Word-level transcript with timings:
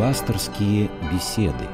Пасторские 0.00 0.90
беседы. 1.12 1.68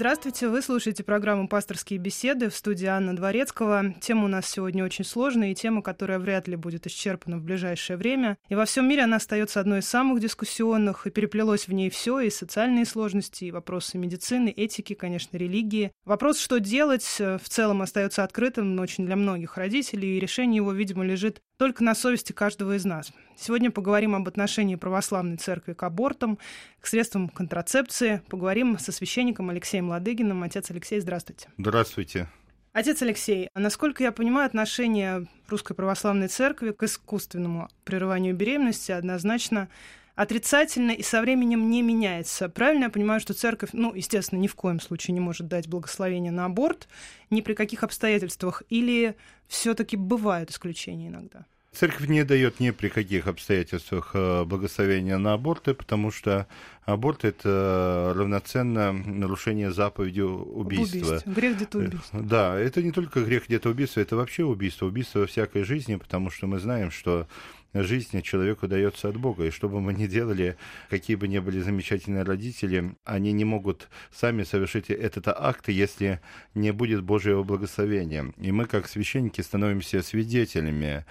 Здравствуйте, 0.00 0.48
вы 0.48 0.62
слушаете 0.62 1.04
программу 1.04 1.46
«Пасторские 1.46 1.98
беседы» 1.98 2.48
в 2.48 2.56
студии 2.56 2.86
Анна 2.86 3.14
Дворецкого. 3.14 3.92
Тема 4.00 4.24
у 4.24 4.28
нас 4.28 4.48
сегодня 4.48 4.82
очень 4.82 5.04
сложная 5.04 5.52
и 5.52 5.54
тема, 5.54 5.82
которая 5.82 6.18
вряд 6.18 6.48
ли 6.48 6.56
будет 6.56 6.86
исчерпана 6.86 7.36
в 7.36 7.42
ближайшее 7.42 7.98
время. 7.98 8.38
И 8.48 8.54
во 8.54 8.64
всем 8.64 8.88
мире 8.88 9.02
она 9.02 9.16
остается 9.16 9.60
одной 9.60 9.80
из 9.80 9.88
самых 9.90 10.18
дискуссионных, 10.20 11.06
и 11.06 11.10
переплелось 11.10 11.68
в 11.68 11.74
ней 11.74 11.90
все, 11.90 12.20
и 12.20 12.30
социальные 12.30 12.86
сложности, 12.86 13.44
и 13.44 13.50
вопросы 13.50 13.98
медицины, 13.98 14.48
этики, 14.48 14.94
конечно, 14.94 15.36
религии. 15.36 15.92
Вопрос, 16.06 16.40
что 16.40 16.60
делать, 16.60 17.04
в 17.18 17.46
целом 17.46 17.82
остается 17.82 18.24
открытым, 18.24 18.76
но 18.76 18.80
очень 18.80 19.04
для 19.04 19.16
многих 19.16 19.58
родителей, 19.58 20.16
и 20.16 20.20
решение 20.20 20.56
его, 20.56 20.72
видимо, 20.72 21.04
лежит 21.04 21.42
только 21.58 21.84
на 21.84 21.94
совести 21.94 22.32
каждого 22.32 22.76
из 22.76 22.86
нас. 22.86 23.12
Сегодня 23.36 23.70
поговорим 23.70 24.14
об 24.14 24.26
отношении 24.26 24.76
православной 24.76 25.36
церкви 25.36 25.74
к 25.74 25.82
абортам, 25.82 26.38
к 26.80 26.86
средствам 26.86 27.28
контрацепции. 27.28 28.22
Поговорим 28.28 28.78
со 28.78 28.92
священником 28.92 29.50
Алексеем 29.50 29.90
Ладыгиным. 29.90 30.42
Отец 30.42 30.70
Алексей, 30.70 31.00
здравствуйте. 31.00 31.48
Здравствуйте. 31.58 32.28
Отец 32.72 33.02
Алексей, 33.02 33.48
насколько 33.54 34.04
я 34.04 34.12
понимаю, 34.12 34.46
отношение 34.46 35.26
Русской 35.48 35.74
Православной 35.74 36.28
Церкви 36.28 36.70
к 36.70 36.82
искусственному 36.84 37.68
прерыванию 37.84 38.34
беременности 38.34 38.92
однозначно 38.92 39.68
отрицательно 40.14 40.92
и 40.92 41.02
со 41.02 41.20
временем 41.20 41.68
не 41.68 41.82
меняется. 41.82 42.48
Правильно 42.48 42.84
я 42.84 42.90
понимаю, 42.90 43.20
что 43.20 43.34
церковь, 43.34 43.70
ну, 43.72 43.94
естественно, 43.94 44.38
ни 44.38 44.46
в 44.46 44.54
коем 44.54 44.78
случае 44.78 45.14
не 45.14 45.20
может 45.20 45.48
дать 45.48 45.66
благословение 45.66 46.30
на 46.30 46.44
аборт, 46.44 46.88
ни 47.30 47.40
при 47.40 47.54
каких 47.54 47.82
обстоятельствах, 47.82 48.62
или 48.68 49.16
все-таки 49.48 49.96
бывают 49.96 50.50
исключения 50.50 51.08
иногда? 51.08 51.46
Церковь 51.72 52.08
не 52.08 52.24
дает 52.24 52.58
ни 52.58 52.70
при 52.70 52.88
каких 52.88 53.28
обстоятельствах 53.28 54.10
э, 54.14 54.44
благословения 54.44 55.18
на 55.18 55.34
аборты, 55.34 55.72
потому 55.72 56.10
что 56.10 56.48
аборт 56.84 57.24
это 57.24 58.12
равноценно 58.16 58.92
нарушение 58.92 59.70
заповеди 59.70 60.20
убийства. 60.20 60.98
Убийство. 60.98 61.30
Грех 61.30 61.56
где-то 61.56 61.80
э. 61.80 61.90
Да, 62.12 62.58
это 62.58 62.82
не 62.82 62.90
только 62.90 63.22
грех 63.22 63.46
где-то 63.46 63.70
убийства, 63.70 64.00
это 64.00 64.16
вообще 64.16 64.42
убийство, 64.44 64.86
убийство 64.86 65.20
во 65.20 65.26
всякой 65.26 65.62
жизни, 65.62 65.94
потому 65.94 66.30
что 66.30 66.48
мы 66.48 66.58
знаем, 66.58 66.90
что 66.90 67.28
жизни 67.72 68.20
человеку 68.20 68.66
дается 68.66 69.08
от 69.08 69.16
Бога. 69.16 69.44
И 69.44 69.50
что 69.50 69.68
бы 69.68 69.80
мы 69.80 69.94
ни 69.94 70.06
делали, 70.06 70.56
какие 70.88 71.16
бы 71.16 71.28
ни 71.28 71.38
были 71.38 71.60
замечательные 71.60 72.24
родители, 72.24 72.96
они 73.04 73.32
не 73.32 73.44
могут 73.44 73.88
сами 74.12 74.42
совершить 74.42 74.90
этот 74.90 75.28
акт, 75.28 75.68
если 75.68 76.20
не 76.54 76.72
будет 76.72 77.02
Божьего 77.02 77.42
благословения. 77.42 78.32
И 78.38 78.50
мы, 78.50 78.66
как 78.66 78.88
священники, 78.88 79.40
становимся 79.40 80.02
свидетелями 80.02 81.04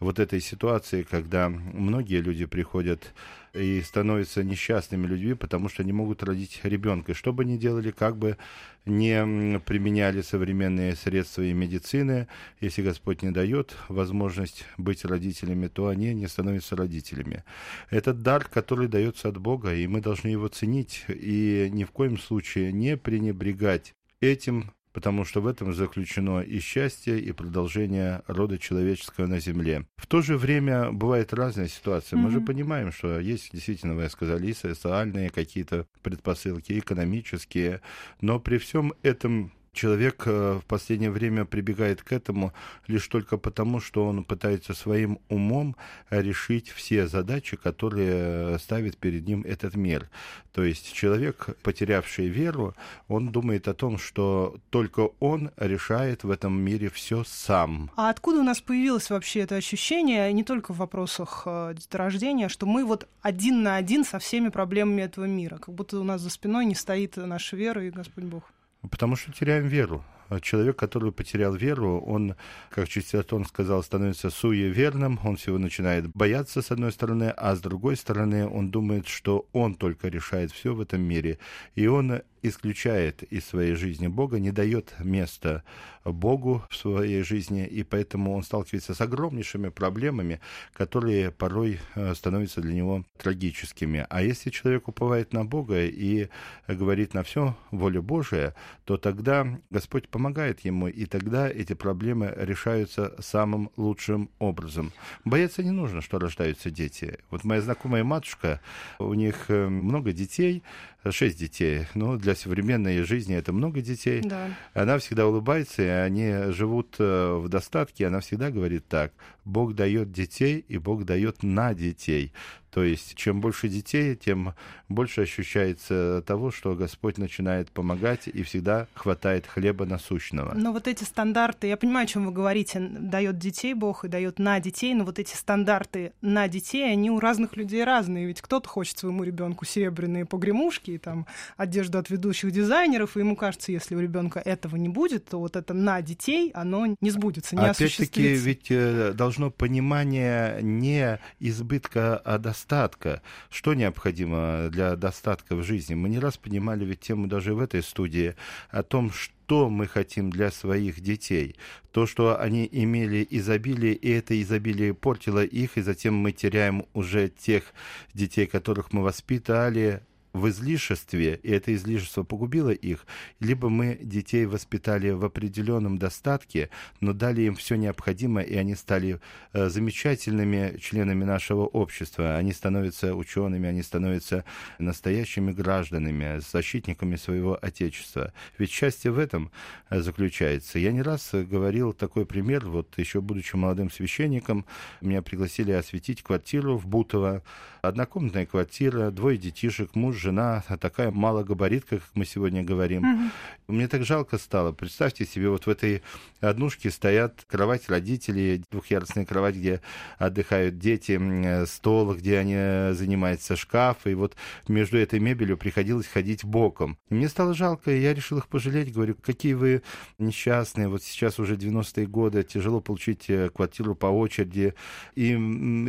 вот 0.00 0.18
этой 0.18 0.40
ситуации, 0.40 1.02
когда 1.02 1.48
многие 1.48 2.20
люди 2.20 2.44
приходят 2.44 3.14
и 3.54 3.80
становятся 3.80 4.44
несчастными 4.44 5.06
людьми, 5.06 5.34
потому 5.34 5.68
что 5.68 5.82
не 5.82 5.92
могут 5.92 6.22
родить 6.22 6.60
ребенка. 6.62 7.14
Что 7.14 7.32
бы 7.32 7.44
ни 7.44 7.56
делали, 7.56 7.90
как 7.90 8.16
бы 8.18 8.36
не 8.84 9.58
применяли 9.60 10.20
современные 10.20 10.94
средства 10.94 11.42
и 11.42 11.54
медицины, 11.54 12.28
если 12.60 12.82
Господь 12.82 13.22
не 13.22 13.30
дает 13.30 13.74
возможность 13.88 14.66
быть 14.76 15.04
родителями, 15.04 15.68
то 15.68 15.88
они 15.88 16.12
не 16.12 16.26
становятся 16.28 16.76
родителями. 16.76 17.44
Это 17.90 18.12
дар, 18.12 18.44
который 18.44 18.88
дается 18.88 19.28
от 19.28 19.38
Бога, 19.38 19.74
и 19.74 19.86
мы 19.86 20.02
должны 20.02 20.28
его 20.28 20.48
ценить 20.48 21.04
и 21.08 21.68
ни 21.72 21.84
в 21.84 21.90
коем 21.90 22.18
случае 22.18 22.72
не 22.72 22.96
пренебрегать 22.96 23.94
этим 24.20 24.72
потому 24.96 25.26
что 25.26 25.42
в 25.42 25.46
этом 25.46 25.74
заключено 25.74 26.40
и 26.40 26.58
счастье, 26.58 27.20
и 27.20 27.30
продолжение 27.32 28.22
рода 28.28 28.56
человеческого 28.56 29.26
на 29.26 29.40
земле. 29.40 29.84
В 29.98 30.06
то 30.06 30.22
же 30.22 30.38
время 30.38 30.90
бывает 30.90 31.34
разная 31.34 31.68
ситуация. 31.68 32.16
Mm-hmm. 32.16 32.22
Мы 32.22 32.30
же 32.30 32.40
понимаем, 32.40 32.92
что 32.92 33.20
есть 33.20 33.50
действительно, 33.52 33.94
вы 33.94 34.08
сказали, 34.08 34.46
и 34.46 34.54
социальные 34.54 35.28
какие-то 35.28 35.86
предпосылки, 36.00 36.78
экономические, 36.78 37.82
но 38.22 38.40
при 38.40 38.56
всем 38.56 38.94
этом 39.02 39.52
человек 39.76 40.22
э, 40.26 40.58
в 40.60 40.64
последнее 40.64 41.10
время 41.10 41.44
прибегает 41.44 42.02
к 42.02 42.12
этому 42.12 42.52
лишь 42.88 43.06
только 43.06 43.36
потому, 43.36 43.80
что 43.80 44.06
он 44.06 44.24
пытается 44.24 44.74
своим 44.74 45.18
умом 45.28 45.76
решить 46.10 46.70
все 46.70 47.06
задачи, 47.06 47.56
которые 47.56 48.58
ставит 48.58 48.96
перед 48.96 49.26
ним 49.26 49.42
этот 49.46 49.76
мир. 49.76 50.08
То 50.52 50.64
есть 50.64 50.92
человек, 50.92 51.56
потерявший 51.62 52.28
веру, 52.28 52.74
он 53.08 53.28
думает 53.30 53.68
о 53.68 53.74
том, 53.74 53.98
что 53.98 54.56
только 54.70 55.10
он 55.20 55.50
решает 55.56 56.24
в 56.24 56.30
этом 56.30 56.58
мире 56.58 56.88
все 56.88 57.24
сам. 57.24 57.90
А 57.96 58.08
откуда 58.08 58.40
у 58.40 58.42
нас 58.42 58.60
появилось 58.60 59.10
вообще 59.10 59.40
это 59.40 59.56
ощущение, 59.56 60.32
не 60.32 60.44
только 60.44 60.72
в 60.72 60.78
вопросах 60.78 61.42
э, 61.44 61.74
деторождения, 61.76 62.48
что 62.48 62.64
мы 62.66 62.84
вот 62.86 63.06
один 63.20 63.62
на 63.62 63.76
один 63.76 64.04
со 64.04 64.18
всеми 64.18 64.48
проблемами 64.48 65.02
этого 65.02 65.26
мира, 65.26 65.58
как 65.58 65.74
будто 65.74 66.00
у 66.00 66.04
нас 66.04 66.22
за 66.22 66.30
спиной 66.30 66.64
не 66.64 66.74
стоит 66.74 67.16
наша 67.16 67.56
вера 67.56 67.84
и 67.84 67.90
Господь 67.90 68.24
Бог? 68.24 68.55
Потому 68.90 69.16
что 69.16 69.32
теряем 69.32 69.66
веру. 69.66 70.04
Человек, 70.40 70.76
который 70.76 71.12
потерял 71.12 71.54
веру, 71.54 72.00
он, 72.00 72.34
как 72.70 72.88
Чистотон 72.88 73.44
сказал, 73.44 73.82
становится 73.82 74.30
суеверным, 74.30 75.20
он 75.24 75.36
всего 75.36 75.58
начинает 75.58 76.08
бояться, 76.08 76.62
с 76.62 76.70
одной 76.70 76.92
стороны, 76.92 77.32
а 77.36 77.54
с 77.54 77.60
другой 77.60 77.96
стороны, 77.96 78.48
он 78.48 78.70
думает, 78.70 79.06
что 79.06 79.46
он 79.52 79.74
только 79.74 80.08
решает 80.08 80.52
все 80.52 80.74
в 80.74 80.80
этом 80.80 81.02
мире, 81.02 81.38
и 81.74 81.86
он 81.86 82.22
исключает 82.42 83.22
из 83.24 83.44
своей 83.44 83.74
жизни 83.74 84.06
Бога, 84.06 84.38
не 84.38 84.50
дает 84.50 84.94
места 84.98 85.62
Богу 86.04 86.64
в 86.70 86.76
своей 86.76 87.22
жизни, 87.22 87.66
и 87.66 87.82
поэтому 87.82 88.34
он 88.34 88.42
сталкивается 88.42 88.94
с 88.94 89.00
огромнейшими 89.00 89.68
проблемами, 89.68 90.40
которые 90.72 91.30
порой 91.30 91.80
э, 91.94 92.14
становятся 92.14 92.60
для 92.60 92.74
него 92.74 93.04
трагическими. 93.18 94.06
А 94.08 94.22
если 94.22 94.50
человек 94.50 94.88
уповает 94.88 95.32
на 95.32 95.44
Бога 95.44 95.84
и 95.84 96.28
говорит 96.68 97.14
на 97.14 97.22
все 97.22 97.56
воля 97.70 98.00
Божия, 98.00 98.54
то 98.84 98.96
тогда 98.96 99.58
Господь 99.70 100.08
помогает 100.16 100.60
ему, 100.60 100.88
и 100.88 101.04
тогда 101.04 101.46
эти 101.46 101.74
проблемы 101.74 102.32
решаются 102.34 103.14
самым 103.18 103.70
лучшим 103.76 104.30
образом. 104.38 104.92
Бояться 105.26 105.62
не 105.62 105.72
нужно, 105.72 106.00
что 106.00 106.18
рождаются 106.18 106.70
дети. 106.70 107.18
Вот 107.30 107.44
моя 107.44 107.60
знакомая 107.60 108.02
матушка, 108.02 108.62
у 108.98 109.12
них 109.12 109.50
э, 109.50 109.68
много 109.68 110.12
детей, 110.12 110.62
шесть 111.10 111.38
детей. 111.38 111.86
Ну, 111.94 112.16
для 112.16 112.34
современной 112.34 113.02
жизни 113.02 113.34
это 113.34 113.52
много 113.52 113.80
детей. 113.80 114.22
Да. 114.22 114.48
Она 114.74 114.98
всегда 114.98 115.26
улыбается, 115.26 115.82
и 115.82 115.86
они 115.86 116.52
живут 116.52 116.96
э, 116.98 117.34
в 117.34 117.48
достатке. 117.48 118.06
Она 118.06 118.20
всегда 118.20 118.50
говорит 118.50 118.86
так. 118.88 119.12
Бог 119.44 119.74
дает 119.74 120.12
детей, 120.12 120.64
и 120.68 120.78
Бог 120.78 121.04
дает 121.04 121.42
на 121.42 121.74
детей. 121.74 122.32
То 122.76 122.84
есть, 122.84 123.14
чем 123.14 123.40
больше 123.40 123.68
детей, 123.68 124.16
тем 124.16 124.54
больше 124.90 125.22
ощущается 125.22 126.22
того, 126.26 126.50
что 126.50 126.74
Господь 126.74 127.16
начинает 127.16 127.70
помогать 127.70 128.28
и 128.28 128.42
всегда 128.42 128.86
хватает 128.92 129.46
хлеба 129.46 129.86
насущного. 129.86 130.52
Но 130.54 130.72
вот 130.72 130.86
эти 130.86 131.02
стандарты, 131.02 131.68
я 131.68 131.78
понимаю, 131.78 132.04
о 132.04 132.06
чем 132.06 132.26
вы 132.26 132.32
говорите, 132.32 132.78
дает 132.78 133.38
детей 133.38 133.72
Бог 133.72 134.04
и 134.04 134.08
дает 134.08 134.38
на 134.38 134.60
детей, 134.60 134.92
но 134.92 135.06
вот 135.06 135.18
эти 135.18 135.34
стандарты 135.34 136.12
на 136.20 136.48
детей, 136.48 136.92
они 136.92 137.10
у 137.10 137.18
разных 137.18 137.56
людей 137.56 137.82
разные. 137.82 138.26
Ведь 138.26 138.42
кто-то 138.42 138.68
хочет 138.68 138.98
своему 138.98 139.24
ребенку 139.24 139.64
серебряные 139.64 140.26
погремушки 140.26 140.95
и 140.96 140.98
там 140.98 141.26
одежду 141.56 141.98
от 141.98 142.10
ведущих 142.10 142.50
дизайнеров, 142.50 143.16
и 143.16 143.20
ему 143.20 143.36
кажется, 143.36 143.72
если 143.72 143.94
у 143.94 144.00
ребенка 144.00 144.40
этого 144.40 144.76
не 144.76 144.88
будет, 144.88 145.26
то 145.26 145.38
вот 145.38 145.56
это 145.56 145.72
на 145.74 146.02
детей, 146.02 146.50
оно 146.54 146.96
не 147.00 147.10
сбудется, 147.10 147.56
не 147.56 147.62
Опять-таки, 147.62 148.34
ведь 148.34 148.66
э, 148.70 149.12
должно 149.12 149.50
понимание 149.50 150.60
не 150.62 151.20
избытка, 151.38 152.16
а 152.18 152.38
достатка. 152.38 153.22
Что 153.50 153.74
необходимо 153.74 154.68
для 154.70 154.96
достатка 154.96 155.54
в 155.54 155.62
жизни? 155.62 155.94
Мы 155.94 156.08
не 156.08 156.18
раз 156.18 156.36
поднимали 156.36 156.84
ведь 156.84 157.00
тему 157.00 157.26
даже 157.26 157.54
в 157.54 157.60
этой 157.60 157.82
студии 157.82 158.34
о 158.70 158.82
том, 158.82 159.12
что 159.12 159.70
мы 159.70 159.86
хотим 159.86 160.30
для 160.30 160.50
своих 160.50 161.00
детей. 161.00 161.56
То, 161.92 162.06
что 162.06 162.40
они 162.40 162.68
имели 162.70 163.26
изобилие, 163.30 163.94
и 163.94 164.10
это 164.10 164.40
изобилие 164.40 164.92
портило 164.92 165.44
их, 165.44 165.78
и 165.78 165.82
затем 165.82 166.14
мы 166.14 166.32
теряем 166.32 166.84
уже 166.94 167.28
тех 167.28 167.64
детей, 168.12 168.46
которых 168.46 168.92
мы 168.92 169.02
воспитали, 169.02 170.02
в 170.36 170.48
излишестве, 170.48 171.40
и 171.42 171.50
это 171.50 171.74
излишество 171.74 172.22
погубило 172.22 172.70
их, 172.70 173.06
либо 173.40 173.68
мы 173.68 173.98
детей 174.00 174.46
воспитали 174.46 175.10
в 175.10 175.24
определенном 175.24 175.98
достатке, 175.98 176.70
но 177.00 177.12
дали 177.12 177.42
им 177.42 177.56
все 177.56 177.76
необходимое, 177.76 178.44
и 178.44 178.54
они 178.56 178.74
стали 178.74 179.20
э, 179.52 179.68
замечательными 179.68 180.78
членами 180.78 181.24
нашего 181.24 181.62
общества. 181.62 182.36
Они 182.36 182.52
становятся 182.52 183.14
учеными, 183.14 183.68
они 183.68 183.82
становятся 183.82 184.44
настоящими 184.78 185.52
гражданами, 185.52 186.40
защитниками 186.40 187.16
своего 187.16 187.58
Отечества. 187.60 188.32
Ведь 188.58 188.70
счастье 188.70 189.10
в 189.10 189.18
этом 189.18 189.50
э, 189.90 190.00
заключается. 190.00 190.78
Я 190.78 190.92
не 190.92 191.02
раз 191.02 191.30
говорил 191.32 191.92
такой 191.92 192.26
пример, 192.26 192.66
вот 192.66 192.98
еще 192.98 193.20
будучи 193.20 193.56
молодым 193.56 193.90
священником, 193.90 194.66
меня 195.00 195.22
пригласили 195.22 195.72
осветить 195.72 196.22
квартиру 196.22 196.76
в 196.76 196.86
Бутово, 196.86 197.42
однокомнатная 197.82 198.46
квартира, 198.46 199.10
двое 199.10 199.38
детишек, 199.38 199.94
муж, 199.94 200.16
жена 200.26 200.64
такая 200.80 201.12
малогабаритка, 201.12 201.98
как 201.98 202.08
мы 202.14 202.24
сегодня 202.24 202.64
говорим. 202.64 203.04
Mm-hmm. 203.04 203.30
Мне 203.68 203.88
так 203.88 204.04
жалко 204.04 204.38
стало. 204.38 204.72
Представьте 204.72 205.24
себе, 205.24 205.50
вот 205.50 205.66
в 205.66 205.70
этой 205.70 206.02
однушке 206.40 206.90
стоят 206.90 207.44
кровать 207.46 207.88
родителей, 207.88 208.64
двухъярусная 208.70 209.24
кровать, 209.24 209.54
где 209.54 209.80
отдыхают 210.18 210.78
дети, 210.78 211.64
стол, 211.66 212.14
где 212.14 212.38
они 212.38 212.94
занимаются, 212.94 213.54
шкаф, 213.54 214.06
и 214.06 214.14
вот 214.14 214.34
между 214.66 214.98
этой 214.98 215.20
мебелью 215.20 215.56
приходилось 215.56 216.06
ходить 216.08 216.44
боком. 216.44 216.98
И 217.08 217.14
мне 217.14 217.28
стало 217.28 217.54
жалко, 217.54 217.92
и 217.92 218.00
я 218.00 218.12
решил 218.12 218.38
их 218.38 218.48
пожалеть, 218.48 218.92
говорю, 218.92 219.14
какие 219.14 219.54
вы 219.54 219.82
несчастные, 220.18 220.88
вот 220.88 221.04
сейчас 221.04 221.38
уже 221.38 221.54
90-е 221.54 222.06
годы, 222.06 222.42
тяжело 222.42 222.80
получить 222.80 223.30
э, 223.30 223.48
квартиру 223.50 223.94
по 223.94 224.06
очереди, 224.06 224.74
и 225.14 225.28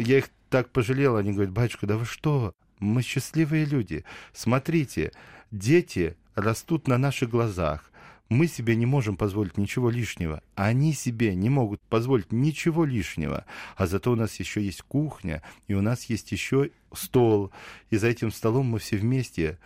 я 0.05 0.19
их 0.19 0.29
так 0.49 0.69
пожалел, 0.69 1.17
они 1.17 1.33
говорят, 1.33 1.51
батюшка, 1.51 1.87
да 1.87 1.97
вы 1.97 2.05
что, 2.05 2.53
мы 2.79 3.01
счастливые 3.01 3.65
люди, 3.65 4.03
смотрите, 4.33 5.11
дети 5.51 6.15
растут 6.35 6.87
на 6.87 6.97
наших 6.97 7.29
глазах. 7.29 7.91
Мы 8.29 8.47
себе 8.47 8.75
не 8.75 8.85
можем 8.85 9.15
позволить 9.15 9.57
ничего 9.57 9.89
лишнего. 9.89 10.43
Они 10.55 10.93
себе 10.93 11.33
не 11.33 11.49
могут 11.49 11.81
позволить 11.81 12.31
ничего 12.31 12.83
лишнего. 12.83 13.45
А 13.77 13.87
зато 13.87 14.11
у 14.11 14.15
нас 14.15 14.37
еще 14.39 14.61
есть 14.61 14.81
кухня, 14.81 15.41
и 15.67 15.73
у 15.73 15.81
нас 15.81 16.05
есть 16.05 16.31
еще 16.33 16.71
стол. 16.93 17.51
И 17.89 17.95
за 17.95 18.07
этим 18.07 18.31
столом 18.31 18.67
мы 18.67 18.79
все 18.79 18.97
вместе 18.97 19.57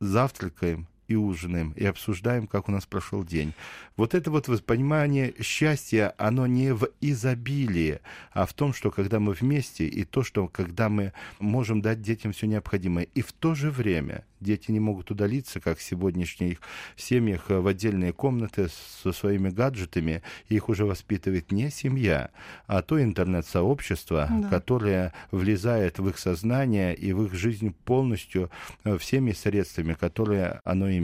завтракаем, 0.00 0.88
и 1.08 1.16
ужинаем, 1.16 1.72
и 1.72 1.84
обсуждаем, 1.84 2.46
как 2.46 2.68
у 2.68 2.72
нас 2.72 2.86
прошел 2.86 3.24
день. 3.24 3.54
Вот 3.96 4.14
это 4.14 4.30
вот 4.30 4.46
понимание 4.64 5.34
счастья, 5.42 6.14
оно 6.18 6.46
не 6.46 6.72
в 6.72 6.88
изобилии, 7.00 8.00
а 8.32 8.46
в 8.46 8.52
том, 8.52 8.72
что 8.72 8.90
когда 8.90 9.18
мы 9.18 9.32
вместе, 9.32 9.86
и 9.86 10.04
то, 10.04 10.22
что 10.22 10.46
когда 10.46 10.88
мы 10.88 11.12
можем 11.40 11.80
дать 11.80 12.02
детям 12.02 12.32
все 12.32 12.46
необходимое. 12.46 13.08
И 13.14 13.22
в 13.22 13.32
то 13.32 13.54
же 13.54 13.70
время 13.70 14.24
дети 14.40 14.70
не 14.70 14.80
могут 14.80 15.10
удалиться, 15.10 15.60
как 15.60 15.78
в 15.78 15.82
сегодняшних 15.82 16.60
семьях, 16.96 17.46
в 17.48 17.66
отдельные 17.66 18.12
комнаты 18.12 18.68
со 19.02 19.12
своими 19.12 19.50
гаджетами. 19.50 20.22
Их 20.48 20.68
уже 20.68 20.84
воспитывает 20.84 21.50
не 21.52 21.70
семья, 21.70 22.30
а 22.66 22.82
то 22.82 23.02
интернет-сообщество, 23.02 24.28
да. 24.30 24.48
которое 24.48 25.12
влезает 25.30 25.98
в 25.98 26.08
их 26.08 26.18
сознание 26.18 26.94
и 26.94 27.12
в 27.12 27.24
их 27.24 27.34
жизнь 27.34 27.74
полностью 27.84 28.50
э, 28.84 28.98
всеми 28.98 29.32
средствами, 29.32 29.94
которые 29.94 30.60
оно 30.64 30.90
имеет. 30.90 30.97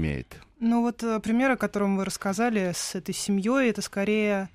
Ну 0.60 0.82
вот 0.82 1.02
э, 1.02 1.20
пример, 1.20 1.52
о 1.52 1.56
котором 1.56 1.96
вы 1.96 2.04
рассказали 2.04 2.72
с 2.74 2.94
этой 2.94 3.14
семьей, 3.14 3.70
это 3.70 3.82
скорее 3.82 4.48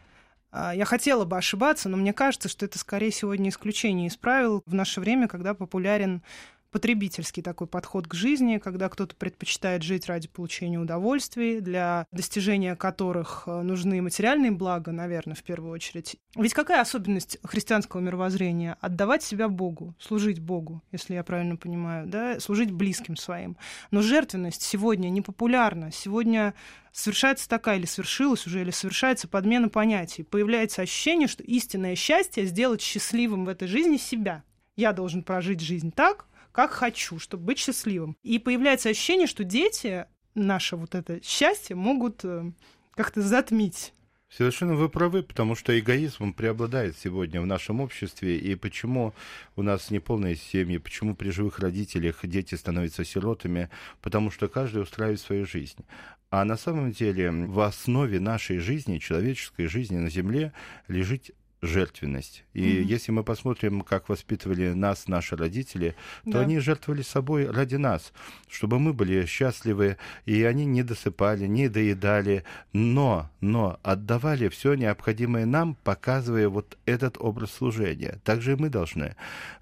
а, 0.51 0.73
я 0.73 0.85
хотела 0.85 1.25
бы 1.25 1.37
ошибаться, 1.37 1.89
но 1.89 1.97
мне 1.97 2.13
кажется, 2.13 2.49
что 2.49 2.65
это 2.65 2.79
скорее 2.79 3.11
сегодня 3.11 3.49
исключение 3.49 4.07
из 4.07 4.17
правил. 4.17 4.63
В 4.65 4.73
наше 4.73 4.99
время, 4.99 5.27
когда 5.27 5.53
популярен 5.53 6.23
потребительский 6.71 7.41
такой 7.41 7.67
подход 7.67 8.07
к 8.07 8.13
жизни, 8.13 8.57
когда 8.57 8.89
кто-то 8.89 9.15
предпочитает 9.15 9.83
жить 9.83 10.07
ради 10.07 10.27
получения 10.27 10.79
удовольствий, 10.79 11.59
для 11.61 12.05
достижения 12.11 12.75
которых 12.75 13.43
э, 13.45 13.61
нужны 13.61 14.01
материальные 14.01 14.51
блага, 14.51 14.91
наверное, 14.91 15.35
в 15.35 15.43
первую 15.43 15.71
очередь. 15.71 16.17
Ведь 16.35 16.53
какая 16.53 16.81
особенность 16.81 17.39
христианского 17.43 18.01
мировоззрения? 18.01 18.77
Отдавать 18.81 19.23
себя 19.23 19.49
Богу, 19.49 19.95
служить 19.99 20.39
Богу, 20.39 20.83
если 20.91 21.15
я 21.15 21.23
правильно 21.23 21.55
понимаю, 21.55 22.07
да, 22.07 22.39
служить 22.39 22.71
близким 22.71 23.15
своим. 23.15 23.57
Но 23.91 24.01
жертвенность 24.01 24.61
сегодня 24.61 25.09
не 25.09 25.21
популярна. 25.21 25.91
Сегодня 25.91 26.53
совершается 26.91 27.49
такая 27.49 27.77
или 27.77 27.85
свершилась 27.85 28.45
уже, 28.45 28.61
или 28.61 28.71
совершается 28.71 29.27
подмена 29.27 29.69
понятий. 29.69 30.23
Появляется 30.23 30.81
ощущение, 30.81 31.27
что 31.27 31.43
истинное 31.43 31.95
счастье 31.95 32.45
сделать 32.45 32.81
счастливым 32.81 33.45
в 33.45 33.49
этой 33.49 33.67
жизни 33.67 33.97
себя. 33.97 34.43
Я 34.75 34.93
должен 34.93 35.23
прожить 35.23 35.59
жизнь 35.59 35.91
так, 35.91 36.28
как 36.51 36.71
хочу, 36.71 37.19
чтобы 37.19 37.43
быть 37.45 37.59
счастливым. 37.59 38.17
И 38.23 38.39
появляется 38.39 38.89
ощущение, 38.89 39.27
что 39.27 39.43
дети 39.43 40.05
наше 40.35 40.75
вот 40.75 40.95
это 40.95 41.23
счастье 41.23 41.75
могут 41.75 42.23
э, 42.23 42.51
как-то 42.95 43.21
затмить. 43.21 43.93
Совершенно 44.29 44.75
вы 44.75 44.89
правы, 44.89 45.23
потому 45.23 45.55
что 45.55 45.77
эгоизм 45.77 46.33
преобладает 46.33 46.95
сегодня 46.95 47.41
в 47.41 47.47
нашем 47.47 47.81
обществе. 47.81 48.37
И 48.37 48.53
почему 48.53 49.15
у 49.55 49.63
нас 49.63 49.89
неполные 49.89 50.35
семьи, 50.35 50.77
почему 50.77 51.15
при 51.15 51.31
живых 51.31 51.57
родителях 51.57 52.19
дети 52.23 52.53
становятся 52.53 53.03
сиротами? 53.03 53.69
Потому 54.01 54.29
что 54.29 54.47
каждый 54.47 54.83
устраивает 54.83 55.19
свою 55.19 55.47
жизнь. 55.47 55.83
А 56.29 56.45
на 56.45 56.57
самом 56.57 56.91
деле 56.91 57.31
в 57.31 57.59
основе 57.59 58.19
нашей 58.19 58.59
жизни, 58.59 58.99
человеческой 58.99 59.65
жизни 59.65 59.97
на 59.97 60.11
Земле, 60.11 60.53
лежит 60.87 61.31
жертвенность. 61.61 62.45
И 62.53 62.61
mm-hmm. 62.61 62.83
если 62.83 63.11
мы 63.11 63.23
посмотрим, 63.23 63.81
как 63.81 64.09
воспитывали 64.09 64.69
нас 64.69 65.07
наши 65.07 65.35
родители, 65.35 65.95
то 66.23 66.31
да. 66.31 66.41
они 66.41 66.59
жертвовали 66.59 67.01
собой 67.01 67.49
ради 67.49 67.75
нас, 67.75 68.13
чтобы 68.49 68.79
мы 68.79 68.93
были 68.93 69.25
счастливы, 69.25 69.97
и 70.25 70.43
они 70.43 70.65
не 70.65 70.83
досыпали, 70.83 71.47
не 71.47 71.67
доедали, 71.67 72.43
но, 72.71 73.29
но 73.41 73.79
отдавали 73.83 74.47
все 74.49 74.73
необходимое 74.75 75.45
нам, 75.45 75.75
показывая 75.83 76.49
вот 76.49 76.77
этот 76.85 77.17
образ 77.19 77.51
служения. 77.51 78.19
Так 78.23 78.41
же 78.41 78.53
и 78.53 78.55
мы 78.55 78.69
должны. 78.69 79.15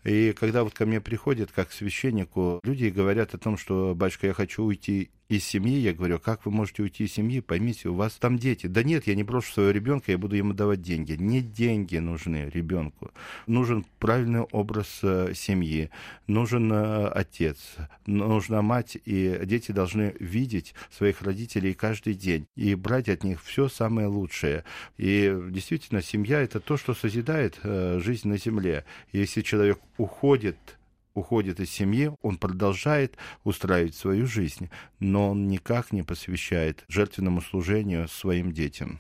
И 0.04 0.34
когда 0.34 0.64
вот 0.64 0.74
ко 0.74 0.86
мне 0.86 1.02
приходят, 1.02 1.52
как 1.52 1.72
священнику, 1.72 2.60
люди 2.64 2.88
говорят 2.88 3.34
о 3.34 3.38
том, 3.38 3.58
что, 3.58 3.96
батюшка, 3.96 4.28
я 4.28 4.34
хочу 4.34 4.64
уйти 4.64 5.10
из 5.30 5.44
семьи, 5.44 5.78
я 5.78 5.94
говорю, 5.94 6.20
как 6.20 6.46
вы 6.46 6.52
можете 6.52 6.84
уйти 6.84 7.04
из 7.04 7.14
семьи, 7.14 7.42
поймите, 7.42 7.90
у 7.90 7.96
вас 7.96 8.14
там 8.14 8.38
дети. 8.38 8.68
Да 8.68 8.84
нет, 8.84 9.08
я 9.08 9.16
не 9.16 9.24
брошу 9.24 9.52
своего 9.52 9.72
ребенка, 9.72 10.12
я 10.12 10.18
буду 10.18 10.36
ему 10.36 10.54
давать 10.54 10.82
деньги. 10.82 11.14
Не 11.14 11.42
деньги 11.42 11.98
нужны 11.98 12.50
ребенку. 12.54 13.12
Нужен 13.46 13.86
правильный 14.00 14.42
образ 14.42 15.00
э, 15.04 15.34
семьи, 15.36 15.90
нужен 16.28 16.72
э, 16.72 17.08
отец, 17.10 17.58
нужна 18.06 18.62
мать, 18.62 18.98
и 19.04 19.40
дети 19.44 19.72
должны 19.72 20.16
видеть 20.20 20.74
своих 20.90 21.22
родителей 21.22 21.74
каждый 21.74 22.14
день 22.14 22.48
и 22.56 22.76
брать 22.76 23.10
от 23.10 23.24
них 23.24 23.44
все 23.44 23.68
самое 23.68 24.08
лучшее. 24.08 24.64
И 24.98 25.36
действительно, 25.50 26.02
семья 26.02 26.42
это 26.42 26.60
то, 26.60 26.78
что 26.78 26.94
созидает 26.94 27.60
э, 27.64 28.00
жизнь 28.02 28.30
на 28.30 28.38
земле. 28.38 28.86
Если 29.12 29.42
человек 29.42 29.80
уходит 29.98 30.77
уходит 31.18 31.60
из 31.60 31.70
семьи, 31.70 32.12
он 32.22 32.38
продолжает 32.38 33.18
устраивать 33.44 33.96
свою 33.96 34.28
жизнь, 34.28 34.70
но 35.00 35.32
он 35.32 35.48
никак 35.48 35.92
не 35.92 36.04
посвящает 36.04 36.84
жертвенному 36.88 37.42
служению 37.42 38.08
своим 38.08 38.52
детям. 38.52 39.00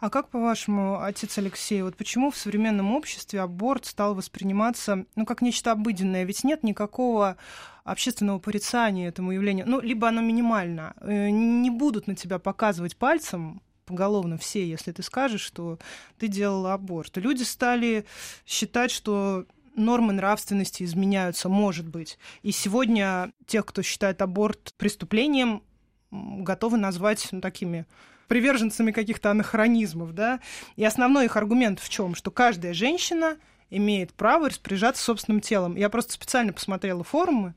А 0.00 0.10
как, 0.10 0.28
по-вашему, 0.30 1.02
отец 1.02 1.36
Алексей, 1.38 1.82
вот 1.82 1.96
почему 1.96 2.30
в 2.30 2.36
современном 2.36 2.94
обществе 2.94 3.40
аборт 3.40 3.84
стал 3.84 4.14
восприниматься, 4.14 5.04
ну, 5.16 5.26
как 5.26 5.42
нечто 5.42 5.72
обыденное? 5.72 6.24
Ведь 6.24 6.44
нет 6.44 6.62
никакого 6.62 7.36
общественного 7.84 8.38
порицания 8.38 9.08
этому 9.08 9.32
явлению. 9.32 9.66
Ну, 9.68 9.80
либо 9.80 10.08
оно 10.08 10.20
минимально. 10.20 10.94
Э, 11.00 11.30
не 11.30 11.70
будут 11.70 12.06
на 12.06 12.14
тебя 12.14 12.38
показывать 12.38 12.96
пальцем, 12.96 13.60
поголовно 13.86 14.36
все, 14.36 14.68
если 14.68 14.92
ты 14.92 15.02
скажешь, 15.02 15.40
что 15.40 15.78
ты 16.18 16.28
делала 16.28 16.74
аборт. 16.74 17.16
Люди 17.16 17.42
стали 17.42 18.04
считать, 18.46 18.90
что 18.90 19.46
нормы 19.78 20.12
нравственности 20.12 20.82
изменяются, 20.82 21.48
может 21.48 21.88
быть. 21.88 22.18
И 22.42 22.52
сегодня 22.52 23.32
тех, 23.46 23.64
кто 23.66 23.82
считает 23.82 24.20
аборт 24.22 24.74
преступлением, 24.76 25.62
готовы 26.10 26.78
назвать 26.78 27.26
ну, 27.30 27.40
такими 27.40 27.86
приверженцами 28.28 28.92
каких-то 28.92 29.30
анахронизмов, 29.30 30.12
да. 30.12 30.40
И 30.76 30.84
основной 30.84 31.26
их 31.26 31.36
аргумент 31.36 31.80
в 31.80 31.88
чем? 31.88 32.14
Что 32.14 32.30
каждая 32.30 32.74
женщина 32.74 33.38
имеет 33.70 34.14
право 34.14 34.48
распоряжаться 34.48 35.02
собственным 35.02 35.40
телом. 35.40 35.76
Я 35.76 35.88
просто 35.90 36.12
специально 36.12 36.52
посмотрела 36.52 37.04
форумы, 37.04 37.54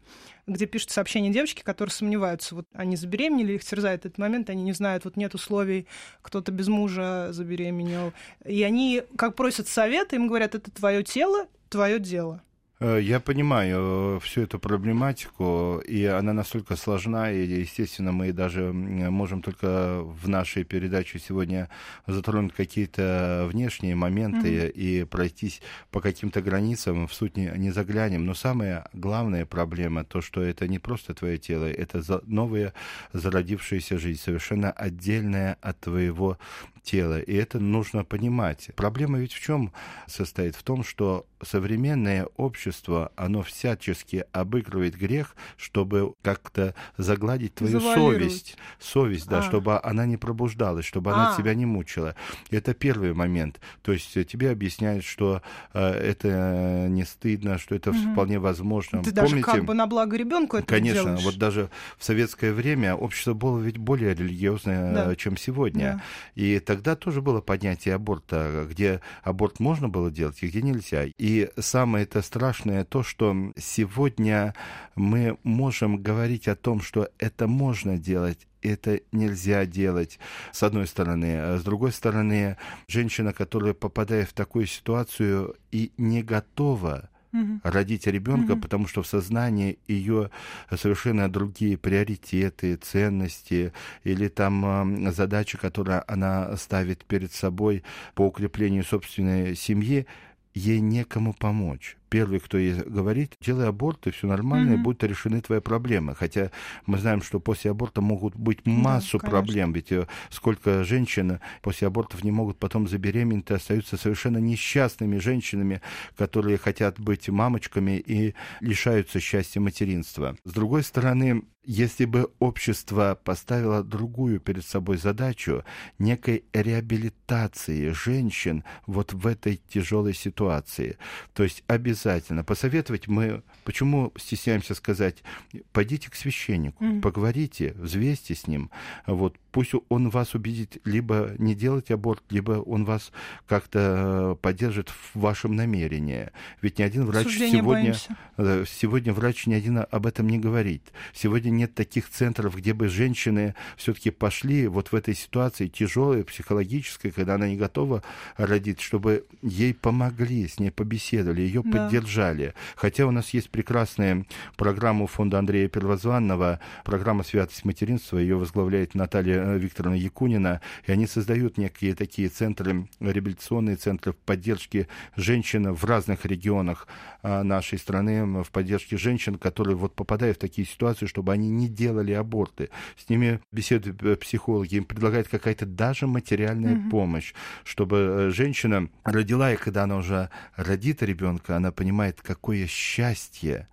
где 0.47 0.65
пишут 0.65 0.91
сообщения 0.91 1.29
девочки, 1.29 1.61
которые 1.61 1.93
сомневаются, 1.93 2.55
вот 2.55 2.67
они 2.73 2.95
забеременели, 2.95 3.53
их 3.53 3.63
терзает 3.63 4.05
этот 4.05 4.17
момент, 4.17 4.49
они 4.49 4.63
не 4.63 4.73
знают, 4.73 5.05
вот 5.05 5.15
нет 5.15 5.33
условий, 5.35 5.87
кто-то 6.21 6.51
без 6.51 6.67
мужа 6.67 7.29
забеременел. 7.31 8.13
И 8.45 8.63
они, 8.63 9.03
как 9.17 9.35
просят 9.35 9.67
совета, 9.67 10.15
им 10.15 10.27
говорят, 10.27 10.55
это 10.55 10.71
твое 10.71 11.03
тело, 11.03 11.47
твое 11.71 11.99
дело. 11.99 12.41
Э, 12.81 12.99
я 12.99 13.19
понимаю 13.19 14.17
э, 14.17 14.19
всю 14.23 14.41
эту 14.41 14.57
проблематику, 14.57 15.81
и 15.87 16.03
она 16.05 16.33
настолько 16.33 16.75
сложна, 16.75 17.31
и, 17.31 17.45
естественно, 17.45 18.11
мы 18.11 18.33
даже 18.33 18.73
можем 18.73 19.43
только 19.43 20.01
в 20.01 20.27
нашей 20.27 20.63
передаче 20.63 21.19
сегодня 21.19 21.69
затронуть 22.07 22.53
какие-то 22.53 23.47
внешние 23.51 23.93
моменты 23.93 24.47
mm-hmm. 24.47 24.71
и 24.71 25.03
пройтись 25.03 25.61
по 25.91 26.01
каким-то 26.01 26.41
границам, 26.41 27.07
в 27.07 27.13
суть 27.13 27.37
не, 27.37 27.51
не 27.55 27.69
заглянем. 27.69 28.25
Но 28.25 28.33
самая 28.33 28.87
главная 28.93 29.45
проблема, 29.45 30.03
то, 30.03 30.21
что 30.21 30.41
это 30.41 30.67
не 30.67 30.79
просто 30.79 31.13
твое 31.13 31.37
тело, 31.37 31.65
это 31.65 32.01
за, 32.01 32.21
новая 32.25 32.73
зародившаяся 33.13 33.99
жизнь, 33.99 34.19
совершенно 34.19 34.71
отдельная 34.71 35.57
от 35.61 35.79
твоего 35.81 36.39
тело, 36.83 37.19
и 37.19 37.33
это 37.33 37.59
нужно 37.59 38.03
понимать. 38.03 38.69
Проблема 38.75 39.19
ведь 39.19 39.33
в 39.33 39.39
чем 39.39 39.71
состоит? 40.07 40.55
В 40.55 40.63
том, 40.63 40.83
что 40.83 41.25
современное 41.43 42.27
общество, 42.37 43.11
оно 43.15 43.41
всячески 43.41 44.25
обыгрывает 44.31 44.95
грех, 44.95 45.35
чтобы 45.57 46.13
как-то 46.21 46.75
загладить 46.97 47.55
твою 47.55 47.79
совесть. 47.79 48.57
Совесть, 48.79 49.27
да, 49.27 49.39
а. 49.39 49.43
чтобы 49.43 49.79
она 49.81 50.05
не 50.05 50.17
пробуждалась, 50.17 50.85
чтобы 50.85 51.11
а. 51.11 51.13
она 51.13 51.37
тебя 51.37 51.53
не 51.53 51.65
мучила. 51.65 52.15
Это 52.49 52.73
первый 52.73 53.13
момент. 53.13 53.59
То 53.81 53.91
есть 53.91 54.13
тебе 54.27 54.51
объясняют, 54.51 55.03
что 55.03 55.41
э, 55.73 55.87
это 55.87 56.87
не 56.89 57.03
стыдно, 57.03 57.57
что 57.57 57.75
это 57.75 57.91
угу. 57.91 57.99
вполне 58.11 58.39
возможно. 58.39 59.03
Ты 59.03 59.11
Помните, 59.11 59.21
даже 59.21 59.41
как 59.41 59.65
бы 59.65 59.73
на 59.73 59.87
благо 59.87 60.15
ребенку 60.17 60.57
это 60.57 60.67
Конечно, 60.67 61.03
делаешь. 61.03 61.23
вот 61.23 61.37
даже 61.37 61.69
в 61.97 62.03
советское 62.03 62.53
время 62.53 62.95
общество 62.95 63.33
было 63.33 63.59
ведь 63.59 63.77
более 63.77 64.13
религиозное, 64.13 64.93
да. 64.93 65.15
чем 65.15 65.37
сегодня. 65.37 66.01
Да. 66.35 66.41
И 66.41 66.59
тогда 66.71 66.95
тоже 66.95 67.21
было 67.21 67.41
понятие 67.41 67.95
аборта, 67.95 68.65
где 68.69 69.01
аборт 69.23 69.59
можно 69.59 69.89
было 69.89 70.09
делать 70.09 70.41
и 70.41 70.47
где 70.47 70.61
нельзя. 70.61 71.03
И 71.17 71.49
самое 71.59 72.05
это 72.05 72.21
страшное 72.21 72.85
то, 72.85 73.03
что 73.03 73.35
сегодня 73.57 74.55
мы 74.95 75.37
можем 75.43 76.01
говорить 76.01 76.47
о 76.47 76.55
том, 76.55 76.79
что 76.79 77.09
это 77.19 77.47
можно 77.47 77.97
делать, 77.97 78.47
это 78.61 79.01
нельзя 79.11 79.65
делать, 79.65 80.17
с 80.53 80.63
одной 80.63 80.87
стороны. 80.87 81.39
А 81.41 81.57
с 81.57 81.63
другой 81.65 81.91
стороны, 81.91 82.55
женщина, 82.87 83.33
которая 83.33 83.73
попадает 83.73 84.29
в 84.29 84.33
такую 84.33 84.65
ситуацию 84.65 85.57
и 85.71 85.91
не 85.97 86.23
готова 86.23 87.09
угу. 87.33 87.59
родить 87.63 88.07
ребенка, 88.07 88.53
угу. 88.53 88.61
потому 88.61 88.87
что 88.87 89.01
в 89.03 89.07
сознании 89.07 89.79
ее 89.87 90.31
совершенно 90.75 91.31
другие 91.31 91.77
приоритеты, 91.77 92.75
ценности 92.75 93.73
или 94.03 94.27
там 94.27 95.11
задачи, 95.11 95.57
которые 95.57 96.03
она 96.07 96.55
ставит 96.57 97.05
перед 97.05 97.33
собой 97.33 97.83
по 98.15 98.27
укреплению 98.27 98.83
собственной 98.83 99.55
семьи, 99.55 100.05
ей 100.53 100.79
некому 100.79 101.33
помочь 101.33 101.97
первый, 102.11 102.41
кто 102.41 102.57
ей 102.57 102.73
говорит, 102.73 103.37
делай 103.39 103.67
аборт, 103.67 104.05
и 104.05 104.11
все 104.11 104.27
нормально, 104.27 104.71
mm-hmm. 104.71 104.79
и 104.79 104.83
будут 104.83 105.03
решены 105.05 105.39
твои 105.41 105.61
проблемы. 105.61 106.13
Хотя 106.13 106.51
мы 106.85 106.97
знаем, 106.97 107.21
что 107.21 107.39
после 107.39 107.71
аборта 107.71 108.01
могут 108.01 108.35
быть 108.35 108.65
массу 108.65 109.17
да, 109.17 109.29
проблем, 109.29 109.71
ведь 109.71 109.93
э, 109.93 110.07
сколько 110.29 110.83
женщин 110.83 111.39
после 111.61 111.87
абортов 111.87 112.25
не 112.25 112.31
могут 112.31 112.59
потом 112.59 112.89
забеременеть 112.89 113.49
и 113.49 113.53
остаются 113.53 113.95
совершенно 113.95 114.39
несчастными 114.39 115.19
женщинами, 115.19 115.81
которые 116.17 116.57
хотят 116.57 116.99
быть 116.99 117.29
мамочками 117.29 117.97
и 117.97 118.35
лишаются 118.59 119.21
счастья 119.21 119.61
материнства. 119.61 120.35
С 120.43 120.51
другой 120.51 120.83
стороны, 120.83 121.43
если 121.63 122.05
бы 122.05 122.31
общество 122.39 123.19
поставило 123.23 123.83
другую 123.83 124.39
перед 124.39 124.65
собой 124.65 124.97
задачу 124.97 125.63
некой 125.99 126.43
реабилитации 126.53 127.91
женщин 127.91 128.63
вот 128.87 129.13
в 129.13 129.27
этой 129.27 129.61
тяжелой 129.69 130.15
ситуации, 130.15 130.97
то 131.33 131.43
есть 131.43 131.63
обязательно 131.67 132.00
посоветовать 132.43 133.07
мы, 133.07 133.43
почему 133.63 134.11
стесняемся 134.17 134.75
сказать, 134.75 135.23
пойдите 135.71 136.09
к 136.09 136.15
священнику, 136.15 136.83
mm-hmm. 136.83 137.01
поговорите, 137.01 137.73
взвесьте 137.77 138.35
с 138.35 138.47
ним, 138.47 138.71
вот 139.05 139.37
пусть 139.51 139.73
он 139.89 140.09
вас 140.09 140.33
убедит 140.33 140.77
либо 140.85 141.31
не 141.37 141.55
делать 141.55 141.91
аборт, 141.91 142.23
либо 142.29 142.53
он 142.53 142.85
вас 142.85 143.11
как-то 143.47 144.37
поддержит 144.41 144.89
в 144.89 145.19
вашем 145.19 145.55
намерении. 145.55 146.29
Ведь 146.61 146.79
ни 146.79 146.83
один 146.83 147.05
врач 147.05 147.23
Суждение 147.23 147.59
сегодня, 147.59 147.95
боимся. 148.37 148.65
сегодня 148.65 149.13
врач 149.13 149.47
ни 149.47 149.53
один 149.53 149.85
об 149.89 150.05
этом 150.05 150.27
не 150.27 150.39
говорит. 150.39 150.91
Сегодня 151.13 151.49
нет 151.49 151.73
таких 151.73 152.09
центров, 152.09 152.55
где 152.55 152.73
бы 152.73 152.87
женщины 152.87 153.55
все-таки 153.77 154.11
пошли 154.11 154.67
вот 154.67 154.91
в 154.91 154.95
этой 154.95 155.15
ситуации 155.15 155.67
тяжелой, 155.67 156.23
психологической, 156.23 157.11
когда 157.11 157.35
она 157.35 157.47
не 157.47 157.57
готова 157.57 158.03
родить, 158.37 158.81
чтобы 158.81 159.25
ей 159.41 159.73
помогли, 159.73 160.47
с 160.47 160.59
ней 160.59 160.71
побеседовали, 160.71 161.41
ее 161.41 161.61
да. 161.63 161.71
поддержали. 161.71 162.53
Хотя 162.75 163.05
у 163.05 163.11
нас 163.11 163.29
есть 163.31 163.49
прекрасная 163.49 164.25
программа 164.55 165.07
фонда 165.07 165.39
Андрея 165.39 165.67
Первозванного, 165.67 166.59
программа 166.83 167.23
«Святость 167.23 167.65
материнства», 167.65 168.17
ее 168.17 168.35
возглавляет 168.37 168.95
Наталья 168.95 169.40
э, 169.40 169.40
Викторовна 169.57 169.95
Якунина, 169.95 170.61
и 170.85 170.91
они 170.91 171.07
создают 171.07 171.57
некие 171.57 171.95
такие 171.95 172.29
центры, 172.29 172.87
реабилитационные 172.99 173.75
центры 173.75 174.13
поддержки 174.13 174.87
женщин 175.15 175.73
в 175.73 175.83
разных 175.85 176.25
регионах 176.25 176.87
а, 177.23 177.43
нашей 177.43 177.77
страны, 177.77 178.43
в 178.43 178.51
поддержке 178.51 178.97
женщин, 178.97 179.35
которые 179.35 179.75
вот 179.75 179.95
попадают 179.95 180.37
в 180.37 180.39
такие 180.41 180.67
ситуации, 180.67 181.05
чтобы 181.05 181.33
они 181.33 181.49
не 181.49 181.67
делали 181.67 182.11
аборты. 182.13 182.69
С 182.97 183.09
ними 183.09 183.39
беседуют 183.51 184.01
э, 184.03 184.15
психологи, 184.15 184.75
им 184.75 184.85
предлагают 184.85 185.27
какая-то 185.27 185.65
даже 185.65 186.07
материальная 186.07 186.75
mm-hmm. 186.75 186.89
помощь, 186.89 187.33
чтобы 187.63 187.97
э, 187.97 188.29
женщина 188.31 188.89
родила, 189.03 189.53
и 189.53 189.57
когда 189.57 189.83
она 189.83 189.97
уже 189.97 190.29
родит 190.55 191.03
ребенка, 191.03 191.57
она 191.57 191.71
понимает, 191.71 192.21
какое 192.21 192.67
счастье 192.67 193.67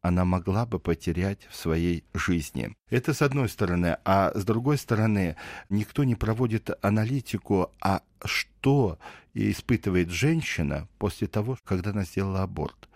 она 0.00 0.24
могла 0.24 0.66
бы 0.66 0.78
потерять 0.78 1.46
в 1.50 1.56
своей 1.56 2.04
жизни. 2.14 2.74
Это 2.88 3.14
с 3.14 3.22
одной 3.22 3.48
стороны. 3.48 3.98
А 4.04 4.32
с 4.34 4.44
другой 4.44 4.78
стороны, 4.78 5.36
никто 5.68 6.04
не 6.04 6.14
проводит 6.14 6.70
аналитику, 6.82 7.72
а 7.80 8.02
что 8.24 8.98
испытывает 9.34 10.10
женщина 10.10 10.88
после 10.98 11.28
того, 11.28 11.58
когда 11.64 11.90
она 11.90 12.04
сделала 12.04 12.42
аборт. 12.42 12.88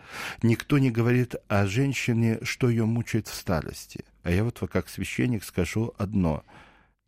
Никто 0.43 0.79
не 0.79 0.91
говорит 0.91 1.37
о 1.49 1.67
женщине, 1.67 2.39
что 2.43 2.69
ее 2.69 2.85
мучает 2.85 3.29
в 3.29 3.35
старости. 3.35 4.05
А 4.23 4.31
я 4.31 4.45
вот 4.45 4.59
как 4.71 4.89
священник 4.89 5.45
скажу 5.45 5.95
одно. 5.99 6.45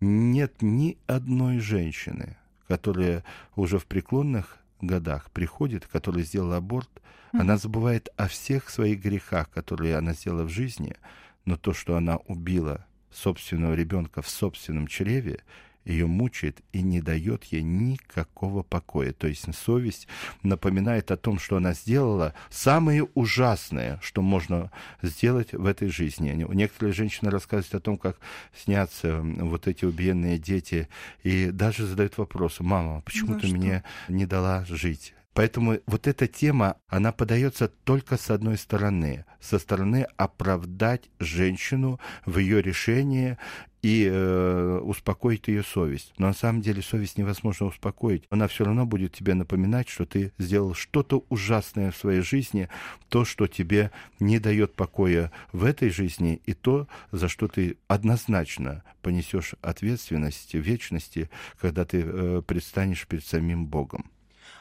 Нет 0.01 0.61
ни 0.61 0.99
одной 1.07 1.59
женщины, 1.59 2.37
которая 2.69 3.25
уже 3.57 3.79
в 3.79 3.87
преклонных 3.87 4.59
годах 4.87 5.31
приходит, 5.31 5.87
которая 5.87 6.25
сделала 6.25 6.57
аборт, 6.59 6.91
mm-hmm. 6.95 7.41
она 7.41 7.57
забывает 7.57 8.09
о 8.17 8.29
всех 8.29 8.71
своих 8.71 9.03
грехах, 9.03 9.51
которые 9.51 9.97
она 9.97 10.13
сделала 10.13 10.45
в 10.45 10.51
жизни, 10.51 10.97
но 11.45 11.57
то, 11.57 11.73
что 11.73 11.97
она 11.97 12.17
убила 12.17 12.87
собственного 13.13 13.75
ребенка 13.75 14.23
в 14.23 14.29
собственном 14.29 14.87
чреве, 14.87 15.41
ее 15.85 16.07
мучает 16.07 16.61
и 16.73 16.83
не 16.83 17.01
дает 17.01 17.45
ей 17.45 17.63
никакого 17.63 18.63
покоя. 18.63 19.13
То 19.13 19.27
есть 19.27 19.47
совесть 19.55 20.09
напоминает 20.43 21.11
о 21.11 21.17
том, 21.17 21.39
что 21.39 21.57
она 21.57 21.75
сделала 21.75 22.35
самое 22.51 23.05
ужасное, 23.15 23.99
что 24.03 24.23
можно 24.23 24.71
сделать 25.03 25.53
в 25.53 25.67
этой 25.67 25.89
жизни. 25.89 26.33
Некоторые 26.53 26.93
женщины 26.93 27.31
рассказывают 27.31 27.75
о 27.75 27.85
том, 27.85 27.99
как 27.99 28.19
снятся 28.55 29.21
вот 29.23 29.67
эти 29.67 29.85
убиенные 29.85 30.39
дети, 30.39 30.89
и 31.23 31.51
даже 31.51 31.87
задают 31.87 32.19
вопрос, 32.19 32.61
мама, 32.61 33.03
почему 33.03 33.35
да 33.35 33.41
ты 33.41 33.47
что? 33.49 33.57
мне 33.57 33.85
не 34.09 34.27
дала 34.27 34.65
жить? 34.65 35.15
Поэтому 35.35 35.81
вот 35.87 36.07
эта 36.07 36.29
тема, 36.29 36.77
она 36.87 37.11
подается 37.11 37.67
только 37.67 38.17
с 38.17 38.31
одной 38.31 38.57
стороны, 38.57 39.25
со 39.41 39.59
стороны 39.59 40.07
оправдать 40.17 41.11
женщину 41.19 41.99
в 42.25 42.39
ее 42.39 42.63
решении 42.63 43.37
и 43.85 44.09
э, 44.11 44.79
успокоить 44.83 45.47
ее 45.49 45.63
совесть. 45.63 46.15
Но 46.17 46.29
на 46.29 46.33
самом 46.33 46.63
деле 46.63 46.81
совесть 46.81 47.19
невозможно 47.19 47.67
успокоить. 47.67 48.25
Она 48.31 48.49
все 48.49 48.65
равно 48.65 48.87
будет 48.87 49.13
тебе 49.13 49.35
напоминать, 49.35 49.91
что 49.91 50.07
ты 50.07 50.33
сделал 50.39 50.73
что-то 50.73 51.27
ужасное 51.29 51.91
в 51.91 51.97
своей 51.99 52.23
жизни, 52.23 52.71
то, 53.11 53.27
что 53.27 53.47
тебе 53.47 53.91
не 54.21 54.39
дает 54.39 54.75
покоя 54.75 55.31
в 55.53 55.65
этой 55.65 55.91
жизни, 55.91 56.41
и 56.47 56.55
то, 56.55 56.89
за 57.13 57.29
что 57.29 57.47
ты 57.47 57.77
однозначно 57.87 58.85
понесешь 59.03 59.55
ответственность 59.61 60.55
в 60.55 60.61
вечности, 60.61 61.29
когда 61.61 61.85
ты 61.85 62.03
э, 62.03 62.43
предстанешь 62.47 63.07
перед 63.07 63.27
самим 63.27 63.67
Богом. 63.67 64.11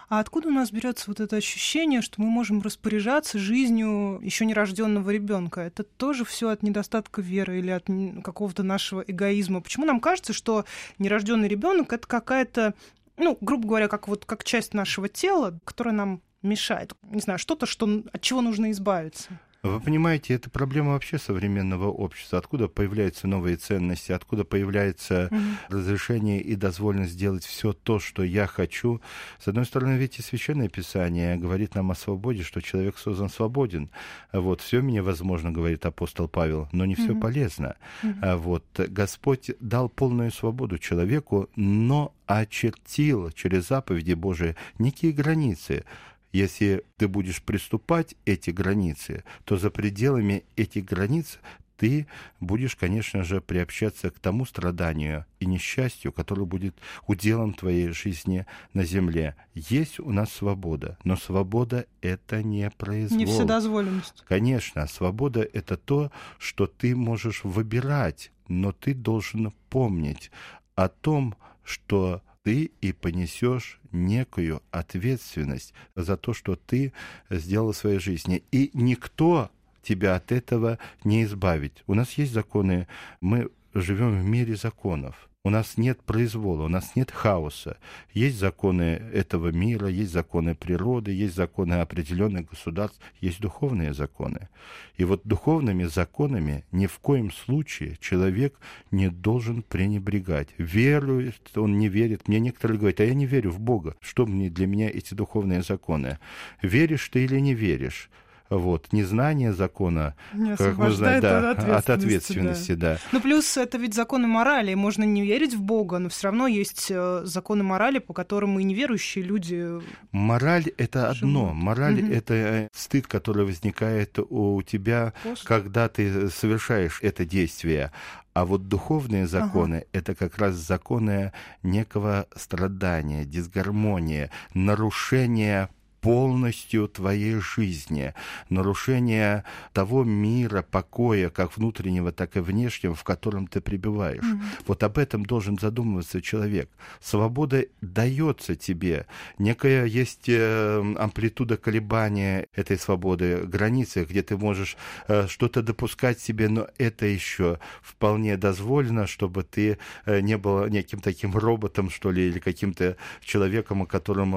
А 0.09 0.19
откуда 0.19 0.49
у 0.49 0.51
нас 0.51 0.71
берется 0.71 1.05
вот 1.07 1.19
это 1.19 1.37
ощущение, 1.37 2.01
что 2.01 2.21
мы 2.21 2.29
можем 2.29 2.61
распоряжаться 2.61 3.39
жизнью 3.39 4.19
еще 4.21 4.45
нерожденного 4.45 5.09
ребенка? 5.09 5.61
Это 5.61 5.83
тоже 5.83 6.25
все 6.25 6.49
от 6.49 6.63
недостатка 6.63 7.21
веры 7.21 7.59
или 7.59 7.69
от 7.69 7.87
какого-то 8.23 8.63
нашего 8.63 9.01
эгоизма? 9.01 9.61
Почему 9.61 9.85
нам 9.85 9.99
кажется, 9.99 10.33
что 10.33 10.65
нерожденный 10.99 11.47
ребенок 11.47 11.93
это 11.93 12.07
какая-то, 12.07 12.73
ну, 13.17 13.37
грубо 13.41 13.67
говоря, 13.67 13.87
как 13.87 14.07
вот 14.07 14.25
как 14.25 14.43
часть 14.43 14.73
нашего 14.73 15.09
тела, 15.09 15.59
которая 15.65 15.93
нам 15.93 16.21
мешает? 16.41 16.93
Не 17.03 17.21
знаю, 17.21 17.39
что-то, 17.39 17.65
что, 17.65 18.03
от 18.11 18.21
чего 18.21 18.41
нужно 18.41 18.71
избавиться? 18.71 19.39
Вы 19.63 19.79
понимаете, 19.79 20.33
это 20.33 20.49
проблема 20.49 20.91
вообще 20.91 21.17
современного 21.17 21.87
общества. 21.87 22.37
Откуда 22.37 22.67
появляются 22.67 23.27
новые 23.27 23.55
ценности, 23.55 24.11
откуда 24.11 24.43
появляется 24.43 25.29
mm-hmm. 25.31 25.55
разрешение 25.69 26.41
и 26.41 26.55
дозволенность 26.55 27.13
сделать 27.13 27.45
все 27.45 27.71
то, 27.71 27.97
что 27.97 28.23
я 28.23 28.45
хочу. 28.45 28.99
С 29.39 29.47
одной 29.47 29.63
стороны, 29.63 29.93
ведь 29.93 30.19
и 30.19 30.21
Священное 30.21 30.67
Писание 30.67 31.37
говорит 31.37 31.75
нам 31.75 31.91
о 31.91 31.95
свободе, 31.95 32.43
что 32.43 32.59
человек 32.59 32.97
создан 32.97 33.29
свободен. 33.29 33.89
Вот, 34.33 34.59
все 34.59 34.81
мне 34.81 35.01
возможно, 35.01 35.49
говорит 35.49 35.85
апостол 35.85 36.27
Павел, 36.27 36.67
но 36.73 36.85
не 36.85 36.95
все 36.95 37.13
mm-hmm. 37.13 37.21
полезно. 37.21 37.75
Mm-hmm. 38.03 38.35
Вот, 38.35 38.65
Господь 38.77 39.51
дал 39.61 39.87
полную 39.87 40.31
свободу 40.31 40.77
человеку, 40.77 41.49
но 41.55 42.13
очертил 42.25 43.31
через 43.31 43.69
заповеди 43.69 44.13
Божии 44.13 44.57
некие 44.77 45.13
границы 45.13 45.85
если 46.33 46.83
ты 46.97 47.07
будешь 47.07 47.41
приступать 47.41 48.15
эти 48.25 48.49
границы, 48.49 49.23
то 49.45 49.55
за 49.55 49.69
пределами 49.69 50.43
этих 50.55 50.83
границ 50.83 51.39
ты 51.77 52.07
будешь, 52.39 52.75
конечно 52.75 53.23
же, 53.23 53.41
приобщаться 53.41 54.09
к 54.09 54.19
тому 54.19 54.45
страданию 54.45 55.25
и 55.39 55.45
несчастью, 55.45 56.11
которое 56.11 56.45
будет 56.45 56.75
уделом 57.07 57.53
твоей 57.53 57.89
жизни 57.89 58.45
на 58.73 58.83
земле. 58.83 59.35
Есть 59.53 59.99
у 59.99 60.11
нас 60.11 60.31
свобода, 60.31 60.97
но 61.03 61.17
свобода— 61.17 61.85
это 62.01 62.41
не 62.41 62.69
произвол. 62.71 63.17
Не 63.17 63.25
вседозволенность. 63.25 64.23
Конечно, 64.27 64.87
свобода— 64.87 65.41
это 65.53 65.77
то, 65.77 66.11
что 66.37 66.67
ты 66.67 66.95
можешь 66.95 67.43
выбирать, 67.43 68.31
но 68.47 68.71
ты 68.71 68.93
должен 68.93 69.51
помнить 69.69 70.31
о 70.75 70.87
том, 70.87 71.35
что 71.63 72.21
ты 72.43 72.71
и 72.81 72.91
понесешь 72.91 73.79
некую 73.91 74.61
ответственность 74.71 75.73
за 75.95 76.17
то, 76.17 76.33
что 76.33 76.55
ты 76.55 76.93
сделал 77.29 77.71
в 77.71 77.77
своей 77.77 77.99
жизни. 77.99 78.43
И 78.51 78.69
никто 78.73 79.49
тебя 79.81 80.15
от 80.15 80.31
этого 80.31 80.77
не 81.03 81.23
избавить. 81.23 81.83
У 81.87 81.93
нас 81.93 82.11
есть 82.13 82.33
законы, 82.33 82.87
мы 83.21 83.49
живем 83.73 84.19
в 84.19 84.23
мире 84.23 84.55
законов. 84.55 85.29
У 85.45 85.49
нас 85.49 85.75
нет 85.75 86.01
произвола, 86.01 86.63
у 86.63 86.67
нас 86.69 86.95
нет 86.95 87.11
хаоса. 87.11 87.75
Есть 88.13 88.37
законы 88.37 89.01
этого 89.13 89.49
мира, 89.49 89.89
есть 89.89 90.13
законы 90.13 90.55
природы, 90.55 91.11
есть 91.11 91.35
законы 91.35 91.73
определенных 91.73 92.49
государств, 92.49 93.01
есть 93.19 93.41
духовные 93.41 93.93
законы. 93.93 94.47
И 94.95 95.03
вот 95.03 95.23
духовными 95.25 95.83
законами 95.83 96.63
ни 96.71 96.87
в 96.87 96.97
коем 96.99 97.29
случае 97.29 97.97
человек 97.99 98.57
не 98.89 99.09
должен 99.09 99.63
пренебрегать. 99.63 100.47
Верует, 100.57 101.35
он 101.55 101.77
не 101.77 101.89
верит. 101.89 102.29
Мне 102.29 102.39
некоторые 102.39 102.79
говорят, 102.79 103.01
а 103.01 103.05
я 103.05 103.13
не 103.13 103.25
верю 103.25 103.51
в 103.51 103.59
Бога. 103.59 103.97
Что 103.99 104.25
мне 104.25 104.49
для 104.49 104.65
меня 104.65 104.89
эти 104.89 105.13
духовные 105.13 105.61
законы? 105.61 106.19
Веришь 106.61 107.09
ты 107.09 107.25
или 107.25 107.37
не 107.41 107.53
веришь? 107.53 108.09
Вот. 108.57 108.93
Незнание 108.93 109.53
закона, 109.53 110.15
не 110.33 110.55
как 110.55 110.77
мы 110.77 110.91
знаем, 110.91 111.21
да, 111.21 111.51
от 111.51 111.59
ответственности. 111.59 111.71
От 111.75 111.89
ответственности 111.89 112.73
да. 112.73 112.93
Да. 112.93 112.99
Ну, 113.11 113.21
плюс 113.21 113.57
это 113.57 113.77
ведь 113.77 113.93
законы 113.93 114.27
морали. 114.27 114.73
Можно 114.73 115.03
не 115.03 115.23
верить 115.23 115.53
в 115.53 115.61
Бога, 115.61 115.99
но 115.99 116.09
все 116.09 116.27
равно 116.27 116.47
есть 116.47 116.87
э, 116.89 117.21
законы 117.23 117.63
морали, 117.63 117.99
по 117.99 118.13
которым 118.13 118.59
и 118.59 118.63
неверующие 118.63 119.23
люди. 119.23 119.81
Мораль 120.11 120.67
это 120.77 121.09
одно. 121.09 121.53
Мораль 121.53 122.03
угу. 122.03 122.11
это 122.11 122.33
э, 122.33 122.67
стыд, 122.73 123.07
который 123.07 123.45
возникает 123.45 124.19
у 124.19 124.61
тебя, 124.61 125.13
После. 125.23 125.47
когда 125.47 125.87
ты 125.87 126.29
совершаешь 126.29 126.99
это 127.01 127.25
действие. 127.25 127.91
А 128.33 128.45
вот 128.45 128.67
духовные 128.67 129.27
законы 129.27 129.75
ага. 129.75 129.85
это 129.93 130.15
как 130.15 130.37
раз 130.39 130.55
законы 130.55 131.31
некого 131.61 132.27
страдания, 132.35 133.25
дисгармонии, 133.25 134.31
нарушения 134.55 135.69
полностью 136.03 136.89
твоей 136.89 137.39
жизни, 137.39 138.13
нарушение 138.49 139.45
того 139.71 140.03
мира, 140.03 140.61
покоя, 140.61 141.29
как 141.29 141.55
внутреннего, 141.55 142.11
так 142.11 142.35
и 142.35 142.41
внешнего, 142.41 142.93
в 142.93 143.05
котором 143.05 143.47
ты 143.47 143.61
пребываешь. 143.61 144.21
Mm-hmm. 144.21 144.63
Вот 144.67 144.83
об 144.83 144.97
этом 144.97 145.25
должен 145.25 145.57
задумываться 145.57 146.21
человек. 146.21 146.69
Свобода 147.01 147.65
дается 147.79 148.57
тебе. 148.57 149.05
Некая 149.37 149.85
есть 149.85 150.27
э, 150.27 150.95
амплитуда 150.99 151.55
колебания 151.55 152.47
этой 152.53 152.77
свободы, 152.77 153.37
границы, 153.45 154.03
где 154.03 154.23
ты 154.23 154.35
можешь 154.35 154.75
э, 155.07 155.27
что-то 155.27 155.61
допускать 155.61 156.19
себе, 156.19 156.49
но 156.49 156.67
это 156.77 157.05
еще 157.05 157.59
вполне 157.81 158.35
дозволено, 158.35 159.07
чтобы 159.07 159.43
ты 159.43 159.77
э, 160.05 160.19
не 160.19 160.37
был 160.37 160.67
неким 160.67 160.99
таким 160.99 161.33
роботом, 161.37 161.89
что 161.89 162.11
ли, 162.11 162.27
или 162.27 162.39
каким-то 162.39 162.97
человеком, 163.21 163.85
которым 163.85 164.33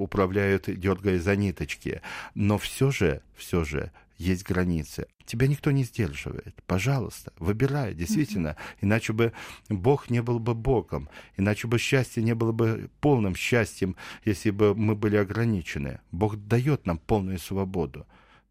управляют, 0.00 0.64
дергают 0.66 1.09
дергая 1.10 1.18
за 1.18 1.36
ниточки. 1.36 2.00
Но 2.34 2.58
все 2.58 2.90
же, 2.90 3.22
все 3.34 3.64
же 3.64 3.90
есть 4.18 4.44
границы. 4.44 5.06
Тебя 5.24 5.46
никто 5.46 5.70
не 5.70 5.84
сдерживает. 5.84 6.54
Пожалуйста, 6.66 7.32
выбирай, 7.38 7.94
действительно. 7.94 8.56
Иначе 8.82 9.12
бы 9.12 9.32
Бог 9.68 10.10
не 10.10 10.22
был 10.22 10.38
бы 10.38 10.54
Богом. 10.54 11.08
Иначе 11.38 11.68
бы 11.68 11.78
счастье 11.78 12.22
не 12.22 12.34
было 12.34 12.52
бы 12.52 12.90
полным 13.00 13.34
счастьем, 13.34 13.96
если 14.24 14.50
бы 14.50 14.74
мы 14.74 14.94
были 14.94 15.16
ограничены. 15.16 16.00
Бог 16.12 16.36
дает 16.36 16.86
нам 16.86 16.98
полную 16.98 17.38
свободу, 17.38 18.06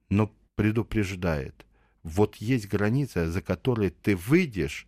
но 0.10 0.32
предупреждает. 0.56 1.66
Вот 2.04 2.38
есть 2.38 2.68
граница, 2.68 3.30
за 3.30 3.42
которой 3.42 3.90
ты 3.90 4.16
выйдешь, 4.16 4.88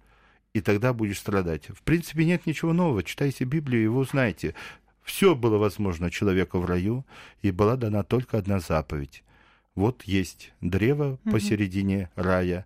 и 0.54 0.62
тогда 0.62 0.94
будешь 0.94 1.20
страдать. 1.20 1.70
В 1.70 1.82
принципе, 1.84 2.26
нет 2.26 2.46
ничего 2.46 2.74
нового. 2.74 3.04
Читайте 3.04 3.46
Библию, 3.46 3.84
и 3.84 3.88
вы 3.88 4.00
узнаете. 4.00 4.54
Все 5.12 5.36
было 5.36 5.58
возможно 5.58 6.10
человеку 6.10 6.60
в 6.60 6.66
раю, 6.66 7.06
и 7.42 7.52
была 7.52 7.76
дана 7.76 8.02
только 8.02 8.38
одна 8.38 8.62
заповедь. 8.62 9.26
Вот 9.76 10.04
есть 10.04 10.54
древо 10.62 11.20
угу. 11.26 11.32
посередине 11.34 12.10
рая, 12.16 12.66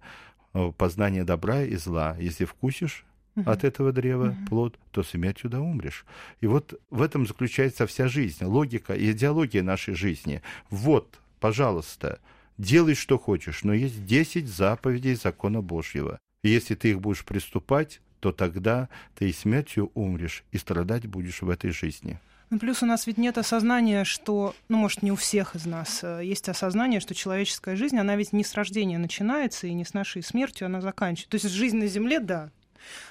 э, 0.53 0.71
познание 0.77 1.23
добра 1.23 1.63
и 1.63 1.75
зла. 1.75 2.15
Если 2.19 2.45
вкусишь 2.45 3.03
угу. 3.35 3.49
от 3.49 3.63
этого 3.63 3.91
древа 3.91 4.27
угу. 4.27 4.45
плод, 4.47 4.79
то 4.91 5.01
смертью 5.01 5.49
да 5.49 5.59
умрешь. 5.59 6.05
И 6.39 6.45
вот 6.45 6.79
в 6.91 7.01
этом 7.01 7.25
заключается 7.25 7.87
вся 7.87 8.07
жизнь, 8.07 8.45
логика 8.45 8.93
и 8.93 9.11
идеология 9.11 9.63
нашей 9.63 9.95
жизни. 9.95 10.43
Вот, 10.69 11.19
пожалуйста, 11.39 12.19
делай, 12.59 12.93
что 12.93 13.17
хочешь, 13.17 13.63
но 13.63 13.73
есть 13.73 14.05
10 14.05 14.47
заповедей 14.47 15.15
закона 15.15 15.63
Божьего. 15.63 16.19
И 16.43 16.49
если 16.49 16.75
ты 16.75 16.91
их 16.91 17.01
будешь 17.01 17.25
приступать, 17.25 18.01
то 18.19 18.31
тогда 18.31 18.87
ты 19.15 19.29
и 19.29 19.33
смертью 19.33 19.89
умрешь, 19.95 20.43
и 20.51 20.59
страдать 20.59 21.07
будешь 21.07 21.41
в 21.41 21.49
этой 21.49 21.71
жизни. 21.71 22.19
Ну, 22.49 22.59
плюс 22.59 22.83
у 22.83 22.85
нас 22.85 23.07
ведь 23.07 23.17
нет 23.17 23.37
осознания, 23.37 24.03
что, 24.03 24.55
ну, 24.69 24.77
может, 24.77 25.01
не 25.01 25.11
у 25.11 25.15
всех 25.15 25.55
из 25.55 25.65
нас 25.65 26.01
э, 26.03 26.21
есть 26.23 26.47
осознание, 26.47 26.99
что 26.99 27.15
человеческая 27.15 27.75
жизнь, 27.75 27.97
она 27.97 28.15
ведь 28.15 28.33
не 28.33 28.43
с 28.43 28.53
рождения 28.53 28.97
начинается, 28.97 29.67
и 29.67 29.73
не 29.73 29.83
с 29.83 29.93
нашей 29.93 30.21
смертью 30.21 30.67
она 30.67 30.79
заканчивается. 30.79 31.29
То 31.31 31.35
есть 31.35 31.55
жизнь 31.55 31.77
на 31.77 31.87
Земле, 31.87 32.19
да, 32.19 32.51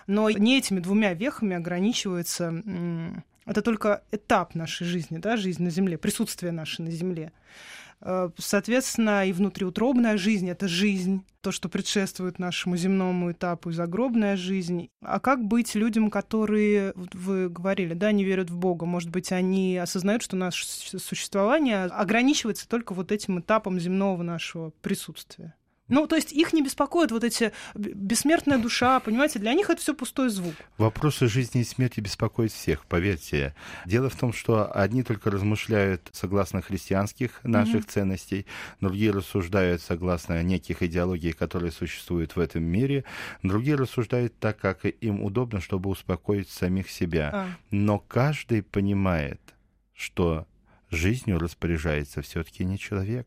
но 0.07 0.31
не 0.31 0.59
этими 0.59 0.81
двумя 0.81 1.15
вехами 1.15 1.57
ограничивается 1.57 2.63
это 3.47 3.61
только 3.61 4.03
этап 4.11 4.55
нашей 4.55 4.87
жизни, 4.87 5.19
да, 5.19 5.37
жизнь 5.37 5.63
на 5.63 5.71
Земле, 5.71 5.99
присутствие 5.99 6.53
наше 6.53 6.83
на 6.83 6.91
Земле. 6.91 7.33
Э, 8.05 8.29
соответственно, 8.37 9.27
и 9.27 9.33
внутриутробная 9.33 10.19
жизнь— 10.19 10.49
это 10.51 10.69
жизнь, 10.69 11.25
то, 11.41 11.51
что 11.53 11.69
предшествует 11.71 12.39
нашему 12.39 12.77
земному 12.77 13.33
этапу, 13.33 13.71
и 13.71 13.73
загробная 13.73 14.37
жизнь. 14.37 14.91
А 15.03 15.21
как 15.21 15.45
быть 15.45 15.75
людям, 15.75 16.11
которые, 16.11 16.93
вы 16.95 17.49
говорили, 17.49 17.95
да, 17.95 18.13
не 18.13 18.25
верят 18.25 18.51
в 18.51 18.59
Бога? 18.59 18.85
Может 18.85 19.11
быть, 19.11 19.33
они 19.33 19.79
осознают, 19.79 20.23
что 20.23 20.37
наше 20.37 20.67
существование 20.67 21.85
ограничивается 21.85 22.69
только 22.69 22.93
вот 22.93 23.11
этим 23.11 23.41
этапом 23.41 23.81
земного 23.81 24.23
нашего 24.23 24.71
присутствия? 24.83 25.55
Ну, 25.89 26.07
то 26.07 26.17
есть 26.17 26.33
их 26.33 26.55
не 26.55 26.63
беспокоят 26.63 27.11
вот 27.11 27.25
эти 27.25 27.53
бессмертная 27.75 28.59
душа, 28.59 29.01
понимаете, 29.01 29.39
для 29.39 29.53
них 29.53 29.69
это 29.69 29.81
все 29.81 29.95
пустой 29.95 30.31
звук. 30.31 30.55
Вопросы 30.79 31.29
жизни 31.29 31.61
и 31.61 31.65
смерти 31.65 32.01
беспокоят 32.01 32.53
всех, 32.53 32.87
поверьте. 32.87 33.55
Дело 33.85 34.09
в 34.09 34.17
том, 34.17 34.33
что 34.33 34.71
одни 34.73 35.03
только 35.03 35.31
размышляют 35.31 36.09
согласно 36.13 36.63
христианских 36.63 37.41
наших 37.45 37.85
mm-hmm. 37.85 37.91
ценностей, 37.91 38.47
другие 38.81 39.11
рассуждают 39.11 39.83
согласно 39.83 40.43
неких 40.43 40.83
идеологий, 40.83 41.33
которые 41.33 41.71
существуют 41.71 42.35
в 42.35 42.41
этом 42.41 42.63
мире, 42.65 43.05
другие 43.43 43.77
рассуждают 43.77 44.39
так, 44.39 44.59
как 44.59 44.87
им 44.87 45.23
удобно, 45.23 45.61
чтобы 45.61 45.91
успокоить 45.91 46.49
самих 46.49 46.91
себя. 46.91 47.31
А. 47.33 47.49
Но 47.71 47.99
каждый 47.99 48.63
понимает, 48.63 49.41
что 49.93 50.47
жизнью 50.95 51.39
распоряжается 51.39 52.23
все-таки 52.23 52.65
не 52.65 52.79
человек. 52.79 53.27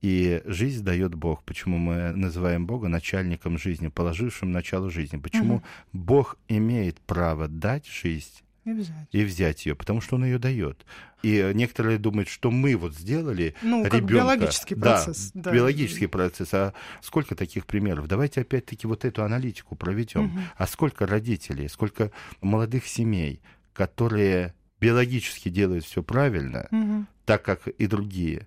И 0.00 0.42
жизнь 0.44 0.84
дает 0.84 1.14
Бог. 1.14 1.42
Почему 1.42 1.78
мы 1.78 2.12
называем 2.12 2.66
Бога 2.66 2.88
начальником 2.88 3.58
жизни, 3.58 3.88
положившим 3.88 4.52
начало 4.52 4.90
жизни? 4.90 5.16
Почему 5.16 5.56
угу. 5.56 5.64
Бог 5.92 6.38
имеет 6.46 7.00
право 7.00 7.48
дать 7.48 7.86
жизнь 7.86 8.42
и 8.64 8.72
взять. 8.72 9.08
и 9.10 9.24
взять 9.24 9.66
ее, 9.66 9.74
потому 9.74 10.00
что 10.00 10.16
он 10.16 10.24
ее 10.24 10.38
дает. 10.38 10.84
И 11.22 11.50
некоторые 11.54 11.98
думают, 11.98 12.28
что 12.28 12.50
мы 12.50 12.76
вот 12.76 12.94
сделали 12.94 13.56
ну, 13.62 13.84
ребенка. 13.84 14.06
биологический 14.06 14.76
процесс. 14.76 15.32
Да, 15.34 15.50
да, 15.50 15.52
биологический 15.52 16.06
процесс. 16.06 16.54
А 16.54 16.74
сколько 17.00 17.34
таких 17.34 17.66
примеров? 17.66 18.06
Давайте 18.06 18.42
опять-таки 18.42 18.86
вот 18.86 19.04
эту 19.04 19.24
аналитику 19.24 19.74
проведем. 19.74 20.26
Угу. 20.26 20.38
А 20.58 20.66
сколько 20.66 21.06
родителей, 21.06 21.68
сколько 21.68 22.12
молодых 22.40 22.86
семей, 22.86 23.40
которые 23.72 24.54
биологически 24.80 25.48
делают 25.48 25.84
все 25.84 26.02
правильно, 26.02 26.68
угу. 26.70 27.06
так 27.24 27.42
как 27.42 27.66
и 27.68 27.86
другие, 27.86 28.46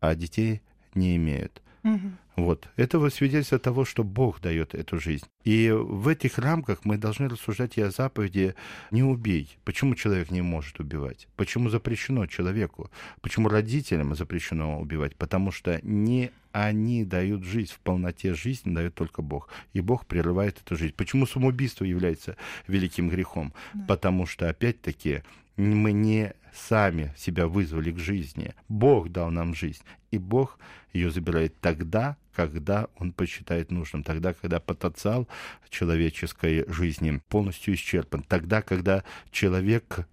а 0.00 0.14
детей 0.14 0.62
не 0.94 1.16
имеют. 1.16 1.62
Угу. 1.82 2.12
Вот. 2.36 2.68
Это 2.76 2.98
вот 2.98 3.12
свидетельство 3.12 3.58
того, 3.58 3.84
что 3.84 4.02
Бог 4.02 4.40
дает 4.40 4.74
эту 4.74 4.98
жизнь. 4.98 5.26
И 5.44 5.70
в 5.70 6.08
этих 6.08 6.38
рамках 6.38 6.84
мы 6.84 6.96
должны 6.96 7.28
рассуждать 7.28 7.76
и 7.76 7.82
о 7.82 7.90
заповеди 7.90 8.54
«не 8.90 9.02
убей». 9.02 9.58
Почему 9.64 9.94
человек 9.94 10.30
не 10.30 10.40
может 10.40 10.80
убивать? 10.80 11.28
Почему 11.36 11.68
запрещено 11.68 12.26
человеку? 12.26 12.90
Почему 13.20 13.48
родителям 13.48 14.14
запрещено 14.14 14.80
убивать? 14.80 15.16
Потому 15.16 15.52
что 15.52 15.80
не 15.82 16.30
они 16.52 17.04
дают 17.04 17.44
жизнь, 17.44 17.72
в 17.72 17.78
полноте 17.78 18.34
жизни 18.34 18.74
дает 18.74 18.94
только 18.94 19.22
Бог. 19.22 19.48
И 19.72 19.80
Бог 19.80 20.06
прерывает 20.06 20.58
эту 20.64 20.76
жизнь. 20.76 20.94
Почему 20.96 21.26
самоубийство 21.26 21.84
является 21.84 22.36
великим 22.66 23.08
грехом? 23.08 23.52
Да. 23.74 23.84
Потому 23.86 24.26
что, 24.26 24.48
опять-таки, 24.48 25.22
мы 25.56 25.92
не 25.92 26.32
сами 26.52 27.12
себя 27.16 27.46
вызвали 27.46 27.92
к 27.92 27.98
жизни. 27.98 28.54
Бог 28.68 29.10
дал 29.10 29.30
нам 29.30 29.54
жизнь. 29.54 29.82
И 30.10 30.18
Бог 30.18 30.58
ее 30.92 31.10
забирает 31.10 31.58
тогда, 31.60 32.16
когда 32.34 32.88
он 32.96 33.12
посчитает 33.12 33.70
нужным, 33.70 34.02
тогда, 34.02 34.32
когда 34.32 34.60
потенциал 34.60 35.28
человеческой 35.68 36.64
жизни 36.68 37.20
полностью 37.28 37.74
исчерпан, 37.74 38.22
тогда, 38.22 38.62
когда 38.62 39.04
человек 39.30 40.06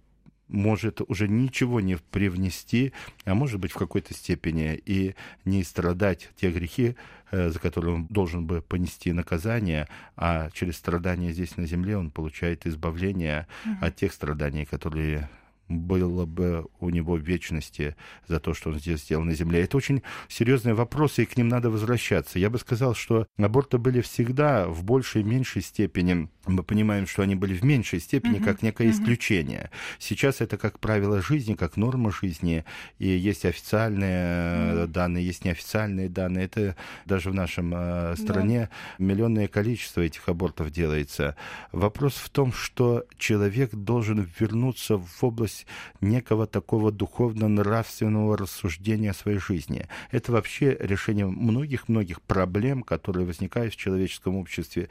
может 0.48 1.00
уже 1.08 1.28
ничего 1.28 1.80
не 1.80 1.96
привнести, 1.96 2.92
а 3.24 3.34
может 3.34 3.60
быть 3.60 3.72
в 3.72 3.76
какой-то 3.76 4.14
степени 4.14 4.80
и 4.84 5.14
не 5.44 5.62
страдать 5.62 6.30
те 6.36 6.50
грехи, 6.50 6.96
э, 7.30 7.50
за 7.50 7.58
которые 7.58 7.94
он 7.96 8.06
должен 8.06 8.46
бы 8.46 8.62
понести 8.62 9.12
наказание, 9.12 9.88
а 10.16 10.50
через 10.52 10.76
страдания 10.76 11.32
здесь 11.32 11.56
на 11.56 11.66
земле 11.66 11.96
он 11.96 12.10
получает 12.10 12.66
избавление 12.66 13.46
угу. 13.64 13.86
от 13.86 13.96
тех 13.96 14.12
страданий, 14.12 14.64
которые 14.64 15.28
было 15.68 16.24
бы 16.24 16.66
у 16.80 16.90
него 16.90 17.14
в 17.14 17.20
вечности 17.20 17.94
за 18.26 18.40
то, 18.40 18.54
что 18.54 18.70
он 18.70 18.78
здесь 18.78 19.02
сделал 19.02 19.24
на 19.24 19.34
Земле. 19.34 19.62
Это 19.62 19.76
очень 19.76 20.02
серьезные 20.28 20.74
вопросы, 20.74 21.22
и 21.22 21.26
к 21.26 21.36
ним 21.36 21.48
надо 21.48 21.70
возвращаться. 21.70 22.38
Я 22.38 22.50
бы 22.50 22.58
сказал, 22.58 22.94
что 22.94 23.26
аборты 23.36 23.78
были 23.78 24.00
всегда 24.00 24.66
в 24.66 24.84
большей 24.84 25.22
и 25.22 25.24
меньшей 25.24 25.62
степени. 25.62 26.28
Мы 26.46 26.62
понимаем, 26.62 27.06
что 27.06 27.22
они 27.22 27.34
были 27.34 27.54
в 27.54 27.64
меньшей 27.64 28.00
степени, 28.00 28.38
как 28.38 28.62
некое 28.62 28.90
исключение. 28.90 29.70
Сейчас 29.98 30.40
это 30.40 30.56
как 30.56 30.78
правило 30.78 31.20
жизни, 31.20 31.54
как 31.54 31.76
норма 31.76 32.10
жизни, 32.10 32.64
и 32.98 33.08
есть 33.08 33.44
официальные 33.44 34.08
uh-huh. 34.08 34.86
данные, 34.86 35.26
есть 35.26 35.44
неофициальные 35.44 36.08
данные. 36.08 36.46
Это 36.46 36.76
даже 37.04 37.30
в 37.30 37.34
нашем 37.34 37.74
э, 37.74 38.16
стране 38.16 38.70
да. 38.98 39.04
миллионное 39.04 39.48
количество 39.48 40.00
этих 40.00 40.28
абортов 40.28 40.70
делается. 40.70 41.36
Вопрос 41.72 42.14
в 42.14 42.30
том, 42.30 42.52
что 42.52 43.04
человек 43.18 43.74
должен 43.74 44.28
вернуться 44.38 44.96
в 44.96 45.22
область 45.22 45.57
есть 45.58 45.66
некого 46.00 46.46
такого 46.46 46.92
духовно-нравственного 46.92 48.36
рассуждения 48.36 49.10
о 49.10 49.14
своей 49.14 49.38
жизни. 49.38 49.86
Это 50.10 50.32
вообще 50.32 50.76
решение 50.78 51.26
многих-многих 51.26 52.22
проблем, 52.22 52.82
которые 52.82 53.26
возникают 53.26 53.74
в 53.74 53.76
человеческом 53.76 54.36
обществе 54.36 54.88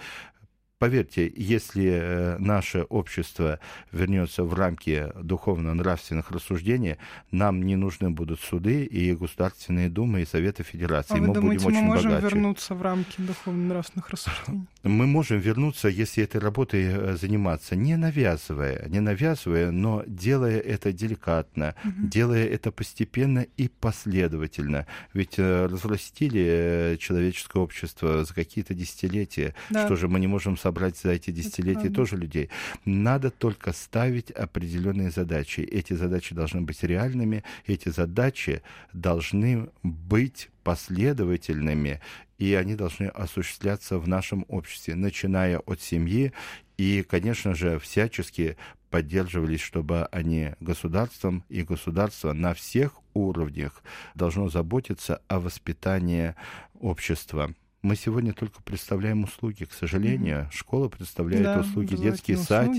Поверьте, 0.80 1.32
если 1.36 1.90
э, 1.92 2.38
наше 2.38 2.84
общество 2.84 3.60
вернется 3.92 4.44
в 4.44 4.54
рамки 4.54 5.12
духовно-нравственных 5.20 6.30
рассуждений, 6.30 6.98
нам 7.32 7.64
не 7.64 7.76
нужны 7.76 8.12
будут 8.12 8.40
суды 8.42 8.86
и 8.86 9.16
государственные 9.16 9.90
думы 9.90 10.22
и 10.22 10.26
Советы 10.26 10.62
Федерации. 10.62 11.16
А 11.16 11.18
мы 11.18 11.30
вы 11.30 11.34
думаете, 11.34 11.64
будем 11.64 11.78
мы 11.78 11.82
очень 11.82 11.94
можем 11.94 12.12
богаче. 12.12 12.36
вернуться 12.36 12.76
в 12.76 12.82
рамки 12.84 13.16
духовно-нравственных 13.18 14.10
рассуждений? 14.10 14.68
Мы 14.84 15.08
можем 15.08 15.40
вернуться, 15.40 15.88
если 15.88 16.24
этой 16.24 16.40
работой 16.40 16.84
э, 16.86 17.18
заниматься, 17.20 17.76
не 17.76 17.98
навязывая, 17.98 18.88
не 18.88 19.00
навязывая, 19.00 19.72
но 19.72 20.04
делая 20.06 20.60
это 20.60 20.94
деликатно, 20.94 21.74
угу. 21.84 22.08
делая 22.08 22.46
это 22.46 22.72
постепенно 22.72 23.48
и 23.58 23.68
последовательно. 23.68 24.86
Ведь 25.14 25.40
э, 25.40 25.66
разрастили 25.66 26.98
человеческое 27.00 27.64
общество 27.64 28.24
за 28.24 28.34
какие-то 28.36 28.76
десятилетия. 28.76 29.56
Да. 29.72 29.86
Что 29.86 29.96
же, 29.96 30.08
мы 30.08 30.20
не 30.20 30.28
можем 30.28 30.56
собрать 30.68 30.98
за 30.98 31.12
эти 31.12 31.32
десятилетия 31.32 31.90
тоже 31.90 32.18
людей. 32.18 32.50
Надо 32.84 33.30
только 33.30 33.72
ставить 33.72 34.32
определенные 34.32 35.12
задачи. 35.12 35.62
Эти 35.62 35.94
задачи 35.94 36.36
должны 36.36 36.60
быть 36.62 36.84
реальными, 36.84 37.46
эти 37.66 37.88
задачи 37.88 38.62
должны 38.92 39.70
быть 39.82 40.50
последовательными, 40.64 42.02
и 42.38 42.54
они 42.54 42.76
должны 42.76 43.06
осуществляться 43.06 43.98
в 43.98 44.10
нашем 44.10 44.44
обществе, 44.50 44.96
начиная 44.96 45.60
от 45.60 45.80
семьи 45.82 46.34
и, 46.78 47.02
конечно 47.02 47.56
же, 47.56 47.80
всячески 47.80 48.58
поддерживались, 48.90 49.62
чтобы 49.62 50.06
они 50.12 50.52
государством 50.60 51.46
и 51.48 51.64
государство 51.64 52.34
на 52.34 52.54
всех 52.54 52.92
уровнях 53.14 53.82
должно 54.16 54.50
заботиться 54.50 55.22
о 55.30 55.40
воспитании 55.40 56.36
общества. 56.78 57.54
Мы 57.82 57.96
сегодня 57.96 58.34
только 58.34 58.62
представляем 58.64 59.24
услуги, 59.24 59.66
к 59.66 59.74
сожалению. 59.74 60.40
Mm-hmm. 60.40 60.52
Школа 60.52 60.90
представляет 60.90 61.44
да, 61.44 61.60
услуги, 61.60 61.96
детский 61.96 62.36
сад. 62.36 62.72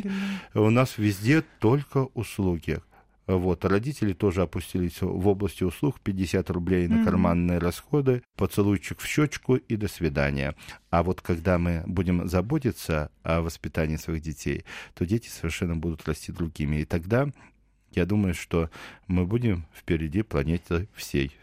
Да. 0.54 0.60
У 0.60 0.70
нас 0.70 0.98
везде 0.98 1.42
только 1.60 2.08
услуги. 2.14 2.80
Вот, 3.28 3.64
родители 3.66 4.14
тоже 4.14 4.40
опустились 4.40 5.02
в 5.02 5.28
области 5.28 5.62
услуг 5.62 6.00
50 6.00 6.48
рублей 6.50 6.88
на 6.88 6.94
mm-hmm. 6.94 7.04
карманные 7.04 7.58
расходы, 7.58 8.22
поцелуйчик 8.36 9.00
в 9.00 9.06
щечку 9.06 9.56
и 9.56 9.76
до 9.76 9.86
свидания. 9.86 10.56
А 10.88 11.02
вот 11.02 11.20
когда 11.20 11.58
мы 11.58 11.84
будем 11.86 12.26
заботиться 12.26 13.10
о 13.22 13.42
воспитании 13.42 13.96
своих 13.96 14.22
детей, 14.22 14.64
то 14.94 15.04
дети 15.04 15.28
совершенно 15.28 15.76
будут 15.76 16.08
расти 16.08 16.32
другими. 16.32 16.76
И 16.76 16.84
тогда 16.86 17.28
я 17.92 18.06
думаю, 18.06 18.32
что 18.32 18.70
мы 19.06 19.26
будем 19.26 19.66
впереди 19.74 20.22
планеты 20.22 20.88
всей. 20.94 21.36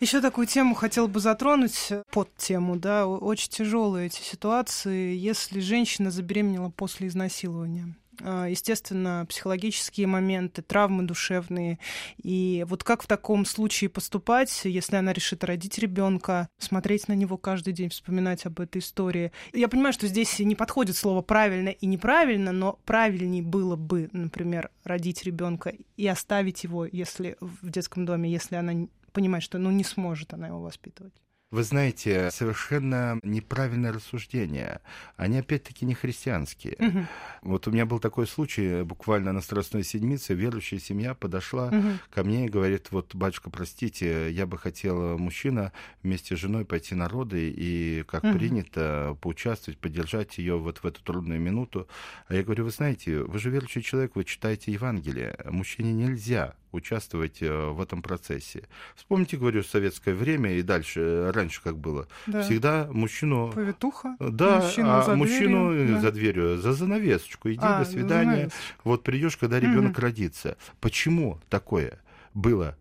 Еще 0.00 0.20
такую 0.20 0.46
тему 0.46 0.74
хотел 0.74 1.08
бы 1.08 1.20
затронуть 1.20 1.90
под 2.10 2.34
тему, 2.36 2.76
да, 2.76 3.06
очень 3.06 3.50
тяжелые 3.50 4.06
эти 4.06 4.20
ситуации, 4.20 5.14
если 5.16 5.60
женщина 5.60 6.10
забеременела 6.10 6.70
после 6.70 7.08
изнасилования 7.08 7.94
а, 8.22 8.46
естественно, 8.46 9.26
психологические 9.28 10.06
моменты, 10.06 10.62
травмы 10.62 11.04
душевные. 11.04 11.78
И 12.22 12.64
вот 12.68 12.84
как 12.84 13.02
в 13.02 13.06
таком 13.06 13.44
случае 13.44 13.90
поступать, 13.90 14.62
если 14.64 14.96
она 14.96 15.12
решит 15.12 15.44
родить 15.44 15.78
ребенка, 15.78 16.48
смотреть 16.58 17.08
на 17.08 17.14
него 17.14 17.36
каждый 17.36 17.72
день, 17.72 17.90
вспоминать 17.90 18.46
об 18.46 18.60
этой 18.60 18.78
истории. 18.78 19.32
Я 19.52 19.68
понимаю, 19.68 19.92
что 19.92 20.06
здесь 20.06 20.38
не 20.38 20.54
подходит 20.54 20.96
слово 20.96 21.22
правильно 21.22 21.70
и 21.70 21.86
неправильно, 21.86 22.52
но 22.52 22.78
правильнее 22.84 23.42
было 23.42 23.76
бы, 23.76 24.08
например, 24.12 24.70
родить 24.84 25.24
ребенка 25.24 25.72
и 25.96 26.06
оставить 26.06 26.64
его, 26.64 26.86
если 26.86 27.36
в 27.40 27.70
детском 27.70 28.04
доме, 28.04 28.30
если 28.30 28.56
она 28.56 28.86
понимает, 29.14 29.42
что 29.42 29.58
ну, 29.58 29.70
не 29.70 29.84
сможет 29.84 30.34
она 30.34 30.48
его 30.48 30.60
воспитывать. 30.60 31.14
Вы 31.54 31.62
знаете, 31.62 32.32
совершенно 32.32 33.20
неправильное 33.22 33.92
рассуждение. 33.92 34.80
Они 35.16 35.38
опять-таки 35.38 35.86
не 35.86 35.94
христианские. 35.94 36.74
Угу. 36.80 37.06
Вот 37.42 37.68
у 37.68 37.70
меня 37.70 37.86
был 37.86 38.00
такой 38.00 38.26
случай, 38.26 38.82
буквально 38.82 39.32
на 39.32 39.40
Страстной 39.40 39.84
Седмице, 39.84 40.34
верующая 40.34 40.80
семья 40.80 41.14
подошла 41.14 41.68
угу. 41.68 41.90
ко 42.10 42.24
мне 42.24 42.46
и 42.46 42.48
говорит, 42.48 42.88
вот, 42.90 43.14
батюшка, 43.14 43.50
простите, 43.50 44.32
я 44.32 44.46
бы 44.46 44.58
хотела, 44.58 45.16
мужчина, 45.16 45.70
вместе 46.02 46.36
с 46.36 46.40
женой 46.40 46.64
пойти 46.64 46.96
на 46.96 47.08
роды 47.08 47.54
и, 47.56 48.02
как 48.08 48.24
угу. 48.24 48.36
принято, 48.36 49.16
поучаствовать, 49.20 49.78
поддержать 49.78 50.38
ее 50.38 50.58
вот 50.58 50.78
в 50.78 50.84
эту 50.84 51.04
трудную 51.04 51.40
минуту. 51.40 51.86
А 52.26 52.34
я 52.34 52.42
говорю, 52.42 52.64
вы 52.64 52.70
знаете, 52.70 53.22
вы 53.22 53.38
же 53.38 53.50
верующий 53.50 53.82
человек, 53.82 54.16
вы 54.16 54.24
читаете 54.24 54.72
Евангелие. 54.72 55.38
Мужчине 55.44 55.92
нельзя 55.92 56.56
участвовать 56.74 57.42
э, 57.42 57.70
в 57.70 57.80
этом 57.80 58.02
процессе. 58.02 58.64
Вспомните, 58.96 59.36
говорю, 59.36 59.62
советское 59.62 60.14
время 60.14 60.52
и 60.52 60.62
дальше, 60.62 61.00
э, 61.00 61.30
раньше 61.30 61.62
как 61.62 61.78
было. 61.78 62.08
Да. 62.26 62.42
Всегда 62.42 62.88
мужчину... 62.90 63.52
Повитуха. 63.52 64.16
Да, 64.18 64.60
мужчину 64.60 64.90
а 64.90 65.02
за 65.02 65.16
мужчину 65.16 65.72
дверью, 65.72 66.00
за 66.00 66.12
дверью, 66.12 66.58
за 66.58 66.72
занавесочку. 66.72 67.48
Иди, 67.50 67.60
а, 67.62 67.80
до 67.80 67.90
свидания. 67.90 68.50
Вот 68.84 69.02
придешь, 69.02 69.36
когда 69.36 69.60
ребенок 69.60 69.92
угу. 69.92 70.02
родится. 70.02 70.56
Почему 70.80 71.40
такое 71.48 71.98
было? 72.34 72.76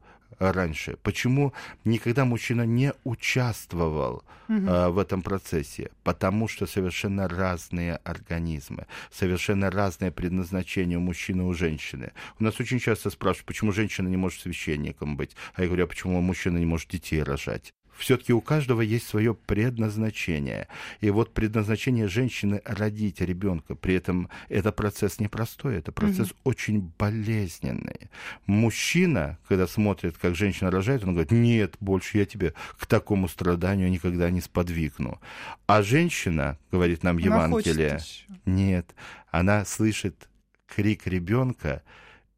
Раньше. 0.52 0.98
Почему 1.04 1.54
никогда 1.86 2.26
мужчина 2.26 2.66
не 2.66 2.94
участвовал 3.04 4.24
угу. 4.50 4.66
а, 4.68 4.90
в 4.90 4.98
этом 4.98 5.22
процессе? 5.22 5.92
Потому 6.04 6.48
что 6.48 6.66
совершенно 6.66 7.28
разные 7.28 7.98
организмы, 8.04 8.88
совершенно 9.12 9.72
разное 9.72 10.12
предназначение 10.12 10.98
у 10.98 11.02
мужчины 11.02 11.44
и 11.44 11.46
у 11.46 11.54
женщины. 11.54 12.12
У 12.40 12.44
нас 12.44 12.60
очень 12.60 12.80
часто 12.80 13.10
спрашивают, 13.10 13.46
почему 13.46 13.72
женщина 13.72 14.08
не 14.08 14.18
может 14.18 14.42
священником 14.42 15.16
быть, 15.16 15.36
а 15.56 15.62
я 15.62 15.68
говорю, 15.68 15.86
а 15.86 15.88
почему 15.88 16.20
мужчина 16.22 16.58
не 16.58 16.66
может 16.66 16.90
детей 16.90 17.24
рожать? 17.24 17.74
Все-таки 17.98 18.34
у 18.34 18.42
каждого 18.42 18.82
есть 18.82 19.08
свое 19.08 19.34
предназначение. 19.34 20.68
И 21.02 21.10
вот 21.10 21.34
предназначение 21.34 22.08
женщины 22.08 22.62
родить 22.66 23.22
ребенка, 23.22 23.76
при 23.76 23.96
этом 23.96 24.30
это 24.50 24.72
процесс 24.72 25.20
непростой, 25.20 25.78
это 25.78 25.92
процесс 25.92 26.32
угу. 26.32 26.38
очень 26.46 26.94
болезненный. 26.98 28.10
Мужчина, 28.46 29.38
когда 29.48 29.68
смотрит, 29.68 30.18
как 30.18 30.36
женщина 30.36 30.72
рожает, 30.72 31.04
он 31.04 31.12
говорит, 31.12 31.32
нет, 31.32 31.76
больше 31.80 32.18
я 32.18 32.26
тебе 32.26 32.54
к 32.80 32.86
такому 32.86 33.28
страданию 33.28 33.90
никогда 33.90 34.30
не 34.30 34.42
сподвигну. 34.42 35.20
А 35.68 35.82
женщина, 35.82 36.58
говорит 36.72 37.04
нам 37.04 37.18
она 37.18 37.26
Евангелие, 37.26 38.00
нет, 38.46 38.94
она 39.32 39.66
слышит 39.66 40.30
крик 40.68 41.08
ребенка, 41.08 41.84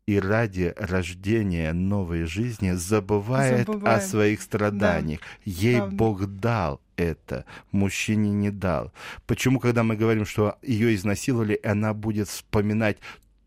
и 0.08 0.20
ради 0.20 0.74
рождения 0.78 1.74
новой 1.74 2.26
жизни 2.26 2.72
забывает, 2.72 3.68
забывает. 3.68 3.98
о 3.98 4.02
своих 4.02 4.42
страданиях. 4.42 5.20
Да, 5.20 5.26
Ей 5.46 5.78
правда. 5.78 5.96
Бог 5.96 6.26
дал 6.28 6.82
это, 6.96 7.46
мужчине 7.72 8.32
не 8.32 8.52
дал. 8.52 8.94
Почему, 9.26 9.60
когда 9.60 9.84
мы 9.84 9.96
говорим, 9.96 10.26
что 10.26 10.58
ее 10.62 10.94
изнасиловали, 10.96 11.60
она 11.64 11.94
будет 11.94 12.28
вспоминать 12.28 12.98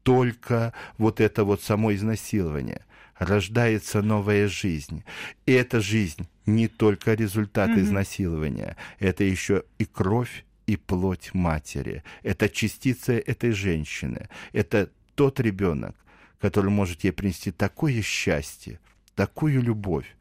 только 0.03 0.73
вот 0.97 1.21
это 1.21 1.44
вот 1.44 1.62
само 1.62 1.94
изнасилование? 1.94 2.85
Рождается 3.18 4.03
новая 4.03 4.49
жизнь. 4.49 5.05
И 5.47 5.53
эта 5.53 5.81
жизнь 5.81 6.29
не 6.47 6.68
только 6.68 7.14
результат 7.14 7.71
mm-hmm. 7.71 7.81
изнасилования, 7.81 8.77
это 8.99 9.25
еще 9.25 9.64
и 9.79 9.85
кровь, 9.85 10.44
и 10.66 10.77
плоть 10.77 11.31
матери. 11.35 12.03
Это 12.23 12.49
частица 12.49 13.12
этой 13.14 13.53
женщины. 13.53 14.29
Это 14.53 14.90
тот 15.14 15.40
ребенок, 15.40 15.97
который 16.40 16.70
может 16.70 17.05
ей 17.05 17.12
принести 17.12 17.51
такое 17.51 18.03
счастье, 18.03 18.81
такую 19.14 19.62
любовь, 19.62 20.16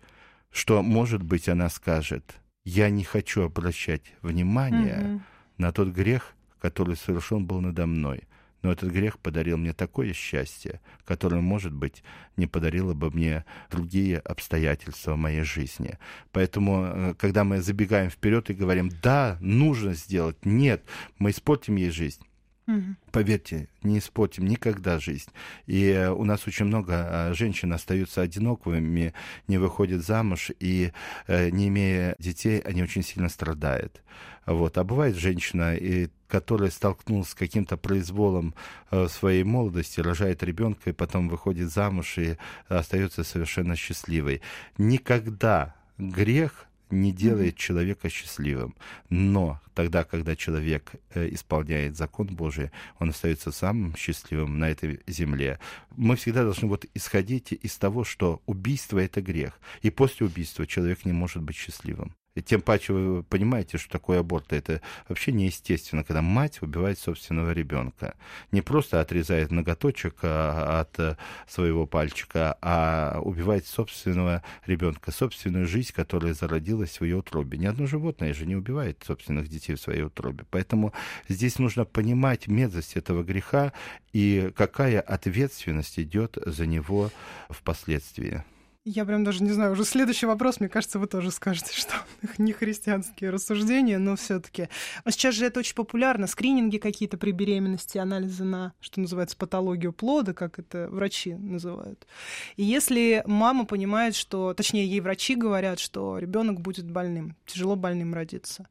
что, 0.52 0.82
может 0.82 1.22
быть, 1.22 1.50
она 1.50 1.70
скажет, 1.70 2.36
я 2.64 2.90
не 2.90 3.04
хочу 3.04 3.44
обращать 3.44 4.02
внимание 4.22 4.98
mm-hmm. 4.98 5.22
на 5.58 5.72
тот 5.72 5.90
грех, 5.90 6.34
который 6.60 6.96
совершен 6.96 7.46
был 7.46 7.62
надо 7.62 7.86
мной. 7.86 8.24
Но 8.64 8.72
этот 8.72 8.92
грех 8.92 9.20
подарил 9.20 9.58
мне 9.58 9.72
такое 9.72 10.14
счастье, 10.14 10.82
которое, 11.06 11.40
может 11.42 11.72
быть, 11.72 12.04
не 12.36 12.48
подарило 12.48 12.94
бы 12.94 13.12
мне 13.12 13.46
другие 13.70 14.18
обстоятельства 14.20 15.14
в 15.14 15.18
моей 15.18 15.44
жизни. 15.44 15.98
Поэтому, 16.34 16.84
э, 16.84 17.14
когда 17.14 17.44
мы 17.44 17.62
забегаем 17.62 18.10
вперед 18.10 18.50
и 18.50 18.54
говорим, 18.54 18.90
да, 19.02 19.38
нужно 19.40 19.94
сделать, 19.94 20.44
нет, 20.44 20.84
мы 21.20 21.30
испортим 21.30 21.76
ей 21.76 21.92
жизнь. 21.92 22.27
Угу. 22.68 22.96
Поверьте, 23.12 23.68
не 23.84 24.00
испортим 24.00 24.46
никогда 24.46 25.00
жизнь. 25.00 25.30
И 25.66 25.88
э, 25.88 26.10
у 26.10 26.24
нас 26.26 26.48
очень 26.48 26.66
много 26.66 26.94
э, 26.94 27.34
женщин 27.34 27.72
остаются 27.74 28.22
одиноковыми, 28.22 29.14
не 29.48 29.58
выходят 29.58 30.06
замуж, 30.06 30.52
и 30.60 30.92
не 31.28 31.70
имея 31.70 32.16
детей, 32.20 32.60
они 32.60 32.84
очень 32.84 33.04
сильно 33.04 33.30
страдают. 33.30 34.02
Вот. 34.48 34.78
А 34.78 34.84
бывает 34.86 35.18
женщина, 35.18 35.76
и, 35.76 36.08
которая 36.28 36.72
столкнулась 36.72 37.30
с 37.30 37.34
каким-то 37.36 37.76
произволом 37.76 38.56
э, 38.92 39.04
в 39.04 39.10
своей 39.10 39.44
молодости, 39.44 40.00
рожает 40.00 40.42
ребенка 40.42 40.90
и 40.90 40.94
потом 40.94 41.28
выходит 41.28 41.70
замуж 41.70 42.18
и 42.18 42.38
остается 42.70 43.24
совершенно 43.24 43.76
счастливой. 43.76 44.42
Никогда 44.78 45.76
грех 45.98 46.66
не 46.90 47.12
делает 47.12 47.56
mm-hmm. 47.56 47.60
человека 47.60 48.10
счастливым. 48.10 48.76
Но 49.10 49.60
тогда, 49.74 50.04
когда 50.04 50.36
человек 50.36 50.92
э, 51.14 51.30
исполняет 51.32 51.98
закон 51.98 52.28
Божий, 52.28 52.72
он 53.00 53.10
остается 53.10 53.52
самым 53.52 53.96
счастливым 53.96 54.60
на 54.60 54.70
этой 54.70 55.02
земле. 55.08 55.60
Мы 55.96 56.16
всегда 56.16 56.44
должны 56.44 56.68
вот 56.68 56.86
исходить 56.94 57.52
из 57.52 57.78
того, 57.78 58.04
что 58.04 58.42
убийство 58.46 59.00
это 59.00 59.22
грех. 59.22 59.60
И 59.82 59.90
после 59.90 60.28
убийства 60.28 60.66
человек 60.66 61.06
не 61.06 61.12
может 61.12 61.44
быть 61.44 61.56
счастливым. 61.56 62.16
Тем 62.42 62.62
паче 62.62 62.94
вы 62.94 63.24
понимаете, 63.24 63.78
что 63.78 63.92
такое 63.92 64.20
аборт. 64.20 64.54
Это 64.54 64.82
вообще 65.08 65.32
неестественно, 65.32 66.04
когда 66.04 66.22
мать 66.22 66.62
убивает 66.62 67.00
собственного 67.00 67.52
ребенка. 67.52 68.16
Не 68.52 68.62
просто 68.62 69.02
отрезает 69.02 69.52
ноготочек 69.52 70.16
а, 70.22 70.82
от 70.82 71.00
э, 71.00 71.16
своего 71.48 71.86
пальчика, 71.86 72.58
а 72.62 73.20
убивает 73.22 73.66
собственного 73.66 74.44
ребенка, 74.66 75.12
собственную 75.12 75.68
жизнь, 75.68 75.94
которая 75.94 76.34
зародилась 76.34 77.00
в 77.00 77.04
ее 77.04 77.18
утробе. 77.18 77.58
Ни 77.58 77.66
одно 77.66 77.86
животное 77.88 78.34
же 78.34 78.46
не 78.46 78.56
убивает 78.56 79.04
собственных 79.06 79.48
детей 79.48 79.76
в 79.76 79.82
своей 79.82 80.04
утробе. 80.04 80.46
Поэтому 80.50 80.94
здесь 81.28 81.60
нужно 81.60 81.86
понимать 81.86 82.48
мерзость 82.48 82.96
этого 82.96 83.24
греха 83.24 83.74
и 84.14 84.52
какая 84.56 85.02
ответственность 85.02 86.00
идет 86.00 86.38
за 86.46 86.66
него 86.66 87.12
впоследствии. 87.50 88.44
Я 88.90 89.04
прям 89.04 89.26
даже 89.26 89.44
не 89.44 89.52
знаю, 89.52 89.74
уже 89.74 89.84
следующий 89.84 90.28
вопрос, 90.28 90.62
мне 90.62 90.70
кажется, 90.70 90.98
вы 90.98 91.08
тоже 91.08 91.30
скажете, 91.32 91.74
что 91.76 91.94
не 92.38 92.54
христианские 92.54 93.32
рассуждения, 93.32 93.98
но 93.98 94.16
все 94.16 94.40
таки 94.40 94.70
А 95.04 95.12
сейчас 95.12 95.36
же 95.36 95.46
это 95.46 95.60
очень 95.60 95.76
популярно, 95.76 96.26
скрининги 96.26 96.78
какие-то 96.78 97.18
при 97.18 97.32
беременности, 97.32 97.98
анализы 97.98 98.46
на, 98.46 98.72
что 98.80 99.02
называется, 99.02 99.36
патологию 99.36 99.92
плода, 99.92 100.34
как 100.34 100.58
это 100.58 100.88
врачи 100.90 101.34
называют. 101.34 102.08
И 102.56 102.64
если 102.64 103.24
мама 103.26 103.66
понимает, 103.66 104.16
что, 104.16 104.54
точнее, 104.54 104.88
ей 104.88 105.02
врачи 105.02 105.36
говорят, 105.36 105.80
что 105.80 106.18
ребенок 106.18 106.62
будет 106.62 106.90
больным, 106.90 107.36
тяжело 107.46 107.76
больным 107.76 108.14
родиться, 108.14 108.70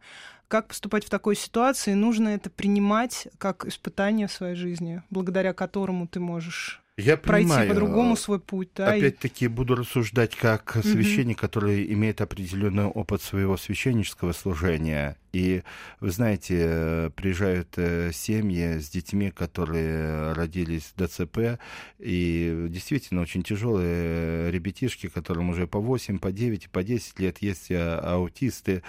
как 0.49 0.69
поступать 0.69 1.05
в 1.05 1.11
такой 1.11 1.37
ситуации? 1.37 1.93
Нужно 1.93 2.29
это 2.31 2.49
принимать 2.49 3.29
как 3.37 3.67
испытание 3.67 4.29
в 4.29 4.33
своей 4.33 4.55
жизни, 4.55 5.03
благодаря 5.11 5.53
которому 5.53 6.07
ты 6.07 6.21
можешь 6.21 6.81
я 6.97 7.17
пройти 7.17 7.69
по-другому 7.69 8.17
свой 8.17 8.41
путь. 8.41 8.71
Да, 8.75 8.93
Опять-таки 8.93 9.45
и... 9.45 9.49
буду 9.49 9.75
рассуждать 9.75 10.35
как 10.35 10.79
священник, 10.83 11.37
угу. 11.37 11.43
который 11.43 11.93
имеет 11.93 12.21
определенный 12.21 12.85
опыт 12.85 13.23
своего 13.23 13.57
священнического 13.57 14.33
служения. 14.33 15.17
И, 15.37 15.63
вы 16.01 16.13
знаете, 16.13 17.13
приезжают 17.15 17.69
э, 17.77 18.11
семьи 18.15 18.79
с 18.79 18.89
детьми, 18.89 19.31
которые 19.31 20.33
родились 20.33 20.95
в 20.97 21.05
ДЦП, 21.05 21.61
и 21.99 22.69
действительно 22.71 23.21
очень 23.21 23.43
тяжелые 23.43 24.51
ребятишки, 24.51 25.09
которым 25.09 25.51
уже 25.51 25.67
по 25.67 25.79
8, 25.79 26.21
по 26.21 26.33
9, 26.33 26.71
по 26.71 26.83
10 26.83 27.21
лет 27.21 27.43
есть 27.43 27.71
э, 27.71 27.99
аутисты, 27.99 28.83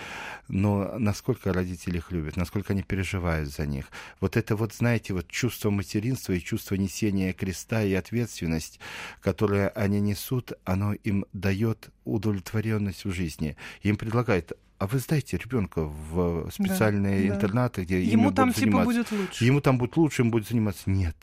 но 0.47 0.97
насколько 0.97 1.51
родители 1.51 1.97
их 1.97 2.13
любят, 2.13 2.37
насколько 2.37 2.71
они 2.71 2.81
переживают 2.81 3.49
за 3.49 3.65
них. 3.65 3.87
Вот 4.21 4.37
это 4.37 4.55
вот, 4.55 4.73
знаете, 4.73 5.13
вот 5.13 5.27
чувство 5.27 5.69
материнства 5.69 6.31
и 6.31 6.39
чувство 6.39 6.75
несения 6.75 7.33
креста 7.33 7.83
и 7.83 7.93
ответственность, 7.93 8.79
которое 9.19 9.67
они 9.67 9.99
несут, 9.99 10.53
оно 10.63 10.93
им 10.93 11.25
дает 11.33 11.89
удовлетворенность 12.05 13.03
в 13.03 13.11
жизни. 13.11 13.57
Им 13.81 13.97
предлагают 13.97 14.53
а 14.79 14.87
вы 14.87 14.99
сдаете 14.99 15.37
ребенка 15.37 15.83
в 15.83 16.49
специальные 16.51 17.29
да, 17.29 17.35
интернаты, 17.35 17.83
где 17.83 18.01
ему 18.01 18.31
там 18.31 18.53
типа 18.53 18.83
будет 18.83 19.11
лучше. 19.11 19.45
Ему 19.45 19.61
там 19.61 19.77
будет 19.77 19.97
лучше, 19.97 20.21
им 20.21 20.31
будет 20.31 20.47
заниматься. 20.47 20.89
Нет. 20.89 21.15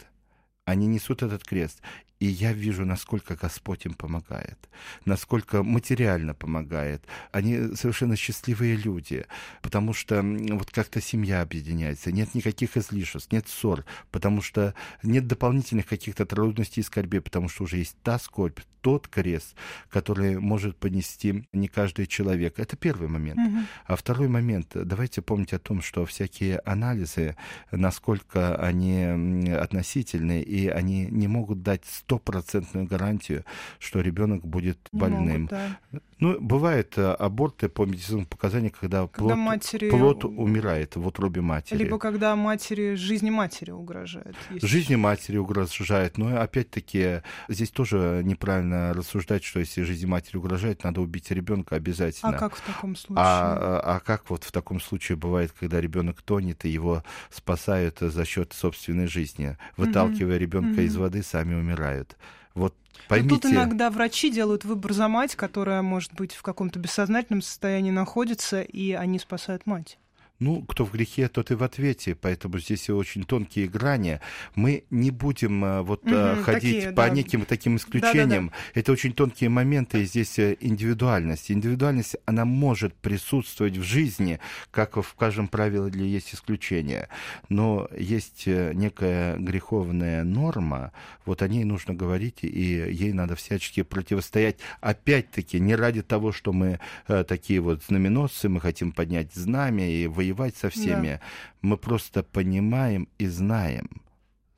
Они 0.64 0.86
несут 0.86 1.22
этот 1.22 1.44
крест. 1.44 1.80
И 2.20 2.26
я 2.26 2.52
вижу, 2.52 2.86
насколько 2.86 3.36
Господь 3.36 3.84
им 3.84 3.92
помогает, 3.92 4.58
насколько 5.04 5.62
материально 5.62 6.32
помогает. 6.32 7.04
Они 7.32 7.74
совершенно 7.74 8.16
счастливые 8.16 8.76
люди, 8.76 9.26
потому 9.60 9.92
что 9.92 10.22
вот 10.22 10.70
как-то 10.70 11.00
семья 11.00 11.42
объединяется, 11.42 12.12
нет 12.12 12.34
никаких 12.34 12.76
излишеств, 12.76 13.30
нет 13.30 13.46
ссор, 13.48 13.84
потому 14.10 14.40
что 14.42 14.74
нет 15.02 15.26
дополнительных 15.26 15.86
каких-то 15.86 16.24
трудностей 16.24 16.80
и 16.80 16.84
скорбей, 16.84 17.20
потому 17.20 17.48
что 17.48 17.64
уже 17.64 17.78
есть 17.78 17.96
та 18.02 18.18
скорбь, 18.18 18.60
тот 18.84 19.08
крест, 19.08 19.56
который 19.88 20.38
может 20.38 20.76
понести 20.76 21.48
не 21.54 21.68
каждый 21.68 22.06
человек. 22.06 22.58
Это 22.58 22.76
первый 22.76 23.08
момент. 23.08 23.40
Угу. 23.40 23.58
А 23.86 23.96
второй 23.96 24.28
момент, 24.28 24.72
давайте 24.74 25.22
помнить 25.22 25.54
о 25.54 25.58
том, 25.58 25.80
что 25.80 26.04
всякие 26.04 26.58
анализы, 26.66 27.34
насколько 27.70 28.56
они 28.56 29.50
относительны, 29.50 30.42
и 30.42 30.68
они 30.68 31.06
не 31.06 31.28
могут 31.28 31.62
дать 31.62 31.86
стопроцентную 31.86 32.86
гарантию, 32.86 33.46
что 33.78 34.02
ребенок 34.02 34.46
будет 34.46 34.78
больным. 34.92 35.44
Могут, 35.44 35.50
да. 35.50 36.00
Ну, 36.20 36.40
бывают 36.40 36.96
э, 36.96 37.12
аборты 37.12 37.68
по 37.68 37.84
медицинским 37.84 38.26
показаниям, 38.26 38.72
когда, 38.78 39.06
когда 39.08 39.34
плод, 39.34 39.36
матери... 39.36 39.90
плод 39.90 40.24
умирает 40.24 40.96
в 40.96 41.06
утробе 41.06 41.40
матери. 41.40 41.78
Либо 41.78 41.98
когда 41.98 42.36
матери, 42.36 42.94
жизни 42.94 43.30
матери 43.30 43.70
угрожает. 43.70 44.36
Жизни 44.50 44.94
матери 44.94 45.36
угрожает. 45.36 46.18
Но 46.18 46.40
опять-таки 46.40 47.22
здесь 47.48 47.70
тоже 47.70 48.22
неправильно 48.24 48.92
рассуждать, 48.94 49.44
что 49.44 49.60
если 49.60 49.82
жизни 49.82 50.06
матери 50.06 50.36
угрожает, 50.36 50.84
надо 50.84 51.00
убить 51.00 51.30
ребенка 51.30 51.76
обязательно. 51.76 52.36
А 52.36 52.38
как 52.38 52.56
в 52.56 52.60
таком 52.60 52.96
случае? 52.96 53.24
А, 53.24 53.80
а, 53.82 53.96
а 53.96 54.00
как 54.00 54.30
вот 54.30 54.44
в 54.44 54.52
таком 54.52 54.80
случае 54.80 55.16
бывает, 55.16 55.52
когда 55.58 55.80
ребенок 55.80 56.22
тонет 56.22 56.64
и 56.64 56.68
его 56.68 57.02
спасают 57.30 57.98
за 58.00 58.24
счет 58.24 58.52
собственной 58.52 59.06
жизни, 59.06 59.56
выталкивая 59.76 60.38
ребенка 60.38 60.82
из 60.82 60.96
воды, 60.96 61.22
сами 61.22 61.54
умирают. 61.54 62.16
Вот 62.54 62.74
Поймите... 63.08 63.34
Но 63.34 63.40
тут 63.40 63.52
иногда 63.52 63.90
врачи 63.90 64.30
делают 64.30 64.64
выбор 64.64 64.92
за 64.92 65.08
мать, 65.08 65.34
которая, 65.36 65.82
может 65.82 66.14
быть, 66.14 66.32
в 66.34 66.42
каком-то 66.42 66.78
бессознательном 66.78 67.42
состоянии 67.42 67.90
находится, 67.90 68.62
и 68.62 68.92
они 68.92 69.18
спасают 69.18 69.66
мать 69.66 69.98
ну, 70.40 70.62
кто 70.62 70.84
в 70.84 70.92
грехе, 70.92 71.28
тот 71.28 71.50
и 71.50 71.54
в 71.54 71.62
ответе, 71.62 72.14
поэтому 72.14 72.58
здесь 72.58 72.90
очень 72.90 73.24
тонкие 73.24 73.66
грани. 73.66 74.20
Мы 74.54 74.84
не 74.90 75.10
будем 75.10 75.64
э, 75.64 75.82
вот 75.82 76.04
угу, 76.04 76.42
ходить 76.42 76.76
такие, 76.76 76.92
по 76.92 77.06
да. 77.06 77.08
неким 77.08 77.44
таким 77.46 77.76
исключениям. 77.76 78.48
Да, 78.48 78.52
да, 78.52 78.62
да. 78.74 78.80
Это 78.80 78.92
очень 78.92 79.12
тонкие 79.14 79.48
моменты, 79.48 80.02
и 80.02 80.04
здесь 80.04 80.38
э, 80.38 80.56
индивидуальность. 80.60 81.50
Индивидуальность, 81.50 82.16
она 82.26 82.44
может 82.44 82.94
присутствовать 82.94 83.78
в 83.78 83.82
жизни, 83.82 84.38
как 84.70 84.96
в 84.96 85.14
каждом 85.14 85.48
правиле 85.48 86.06
есть 86.06 86.34
исключения. 86.34 87.08
Но 87.48 87.88
есть 87.96 88.46
некая 88.46 89.38
греховная 89.38 90.24
норма, 90.24 90.92
вот 91.24 91.40
о 91.42 91.48
ней 91.48 91.64
нужно 91.64 91.94
говорить, 91.94 92.40
и 92.42 92.48
ей 92.48 93.12
надо 93.12 93.34
всячески 93.34 93.82
противостоять. 93.82 94.56
Опять-таки, 94.80 95.58
не 95.58 95.74
ради 95.74 96.02
того, 96.02 96.32
что 96.32 96.52
мы 96.52 96.80
такие 97.06 97.60
вот 97.60 97.82
знаменосцы, 97.84 98.48
мы 98.48 98.60
хотим 98.60 98.92
поднять 98.92 99.32
знамя 99.32 99.88
и 99.90 100.06
воевать 100.06 100.33
воевать 100.34 100.56
со 100.56 100.70
всеми. 100.70 101.08
Да. 101.08 101.20
Мы 101.62 101.76
просто 101.76 102.22
понимаем 102.22 103.08
и 103.18 103.26
знаем 103.26 104.02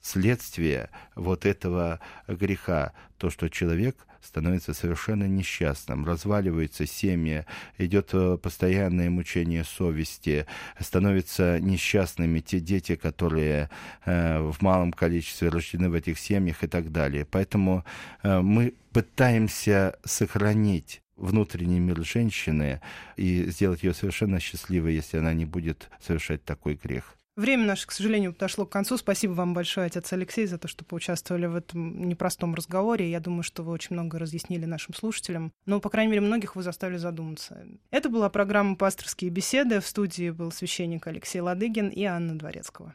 следствие 0.01 0.91
вот 1.15 1.47
этого 1.47 2.01
греха, 2.29 2.93
то, 3.19 3.29
что 3.31 3.49
человек 3.49 3.97
становится 4.23 4.75
совершенно 4.75 5.25
несчастным, 5.25 6.05
разваливаются 6.05 6.87
семьи, 6.87 7.45
идет 7.79 8.11
э, 8.12 8.39
постоянное 8.39 9.09
мучение 9.09 9.62
совести, 9.62 10.47
становятся 10.81 11.61
несчастными 11.61 12.41
те 12.41 12.59
дети, 12.59 12.97
которые 12.97 13.71
э, 14.05 14.41
в 14.41 14.62
малом 14.62 14.93
количестве 14.93 15.49
рождены 15.49 15.91
в 15.91 15.95
этих 15.95 16.19
семьях 16.19 16.65
и 16.65 16.67
так 16.67 16.91
далее. 16.91 17.25
Поэтому 17.25 17.85
э, 18.23 18.41
мы 18.41 18.75
пытаемся 18.93 19.97
сохранить 20.05 21.03
внутренний 21.16 21.81
мир 21.81 22.05
женщины 22.05 22.81
и 23.16 23.46
сделать 23.46 23.83
ее 23.83 23.94
совершенно 23.94 24.40
счастливой, 24.40 24.94
если 24.94 25.18
она 25.18 25.33
не 25.33 25.44
будет 25.44 25.88
совершать 26.00 26.44
такой 26.44 26.74
грех. 26.74 27.16
Время 27.37 27.66
наше, 27.66 27.87
к 27.87 27.92
сожалению, 27.92 28.33
подошло 28.33 28.64
к 28.64 28.70
концу. 28.70 28.96
Спасибо 28.96 29.33
вам 29.33 29.52
большое, 29.52 29.88
отец 29.88 30.11
Алексей, 30.11 30.46
за 30.46 30.57
то, 30.57 30.68
что 30.68 30.87
поучаствовали 30.87 31.44
в 31.44 31.55
этом 31.55 32.09
непростом 32.09 32.55
разговоре. 32.55 33.11
Я 33.11 33.20
думаю, 33.20 33.42
что 33.42 33.62
вы 33.62 33.72
очень 33.72 33.92
много 33.94 34.18
разъяснили 34.18 34.64
нашим 34.64 34.94
слушателям. 34.94 35.52
Но, 35.66 35.79
по 35.79 35.90
крайней 35.90 36.12
мере, 36.12 36.22
многих 36.22 36.57
вы 36.57 36.62
заставили 36.62 36.96
задуматься. 36.96 37.62
Это 37.90 38.09
была 38.09 38.31
программа 38.31 38.74
«Пасторские 38.74 39.31
беседы». 39.31 39.81
В 39.81 39.87
студии 39.87 40.31
был 40.31 40.50
священник 40.50 41.07
Алексей 41.07 41.40
Ладыгин 41.40 41.88
и 41.88 42.05
Анна 42.05 42.38
Дворецкого. 42.38 42.94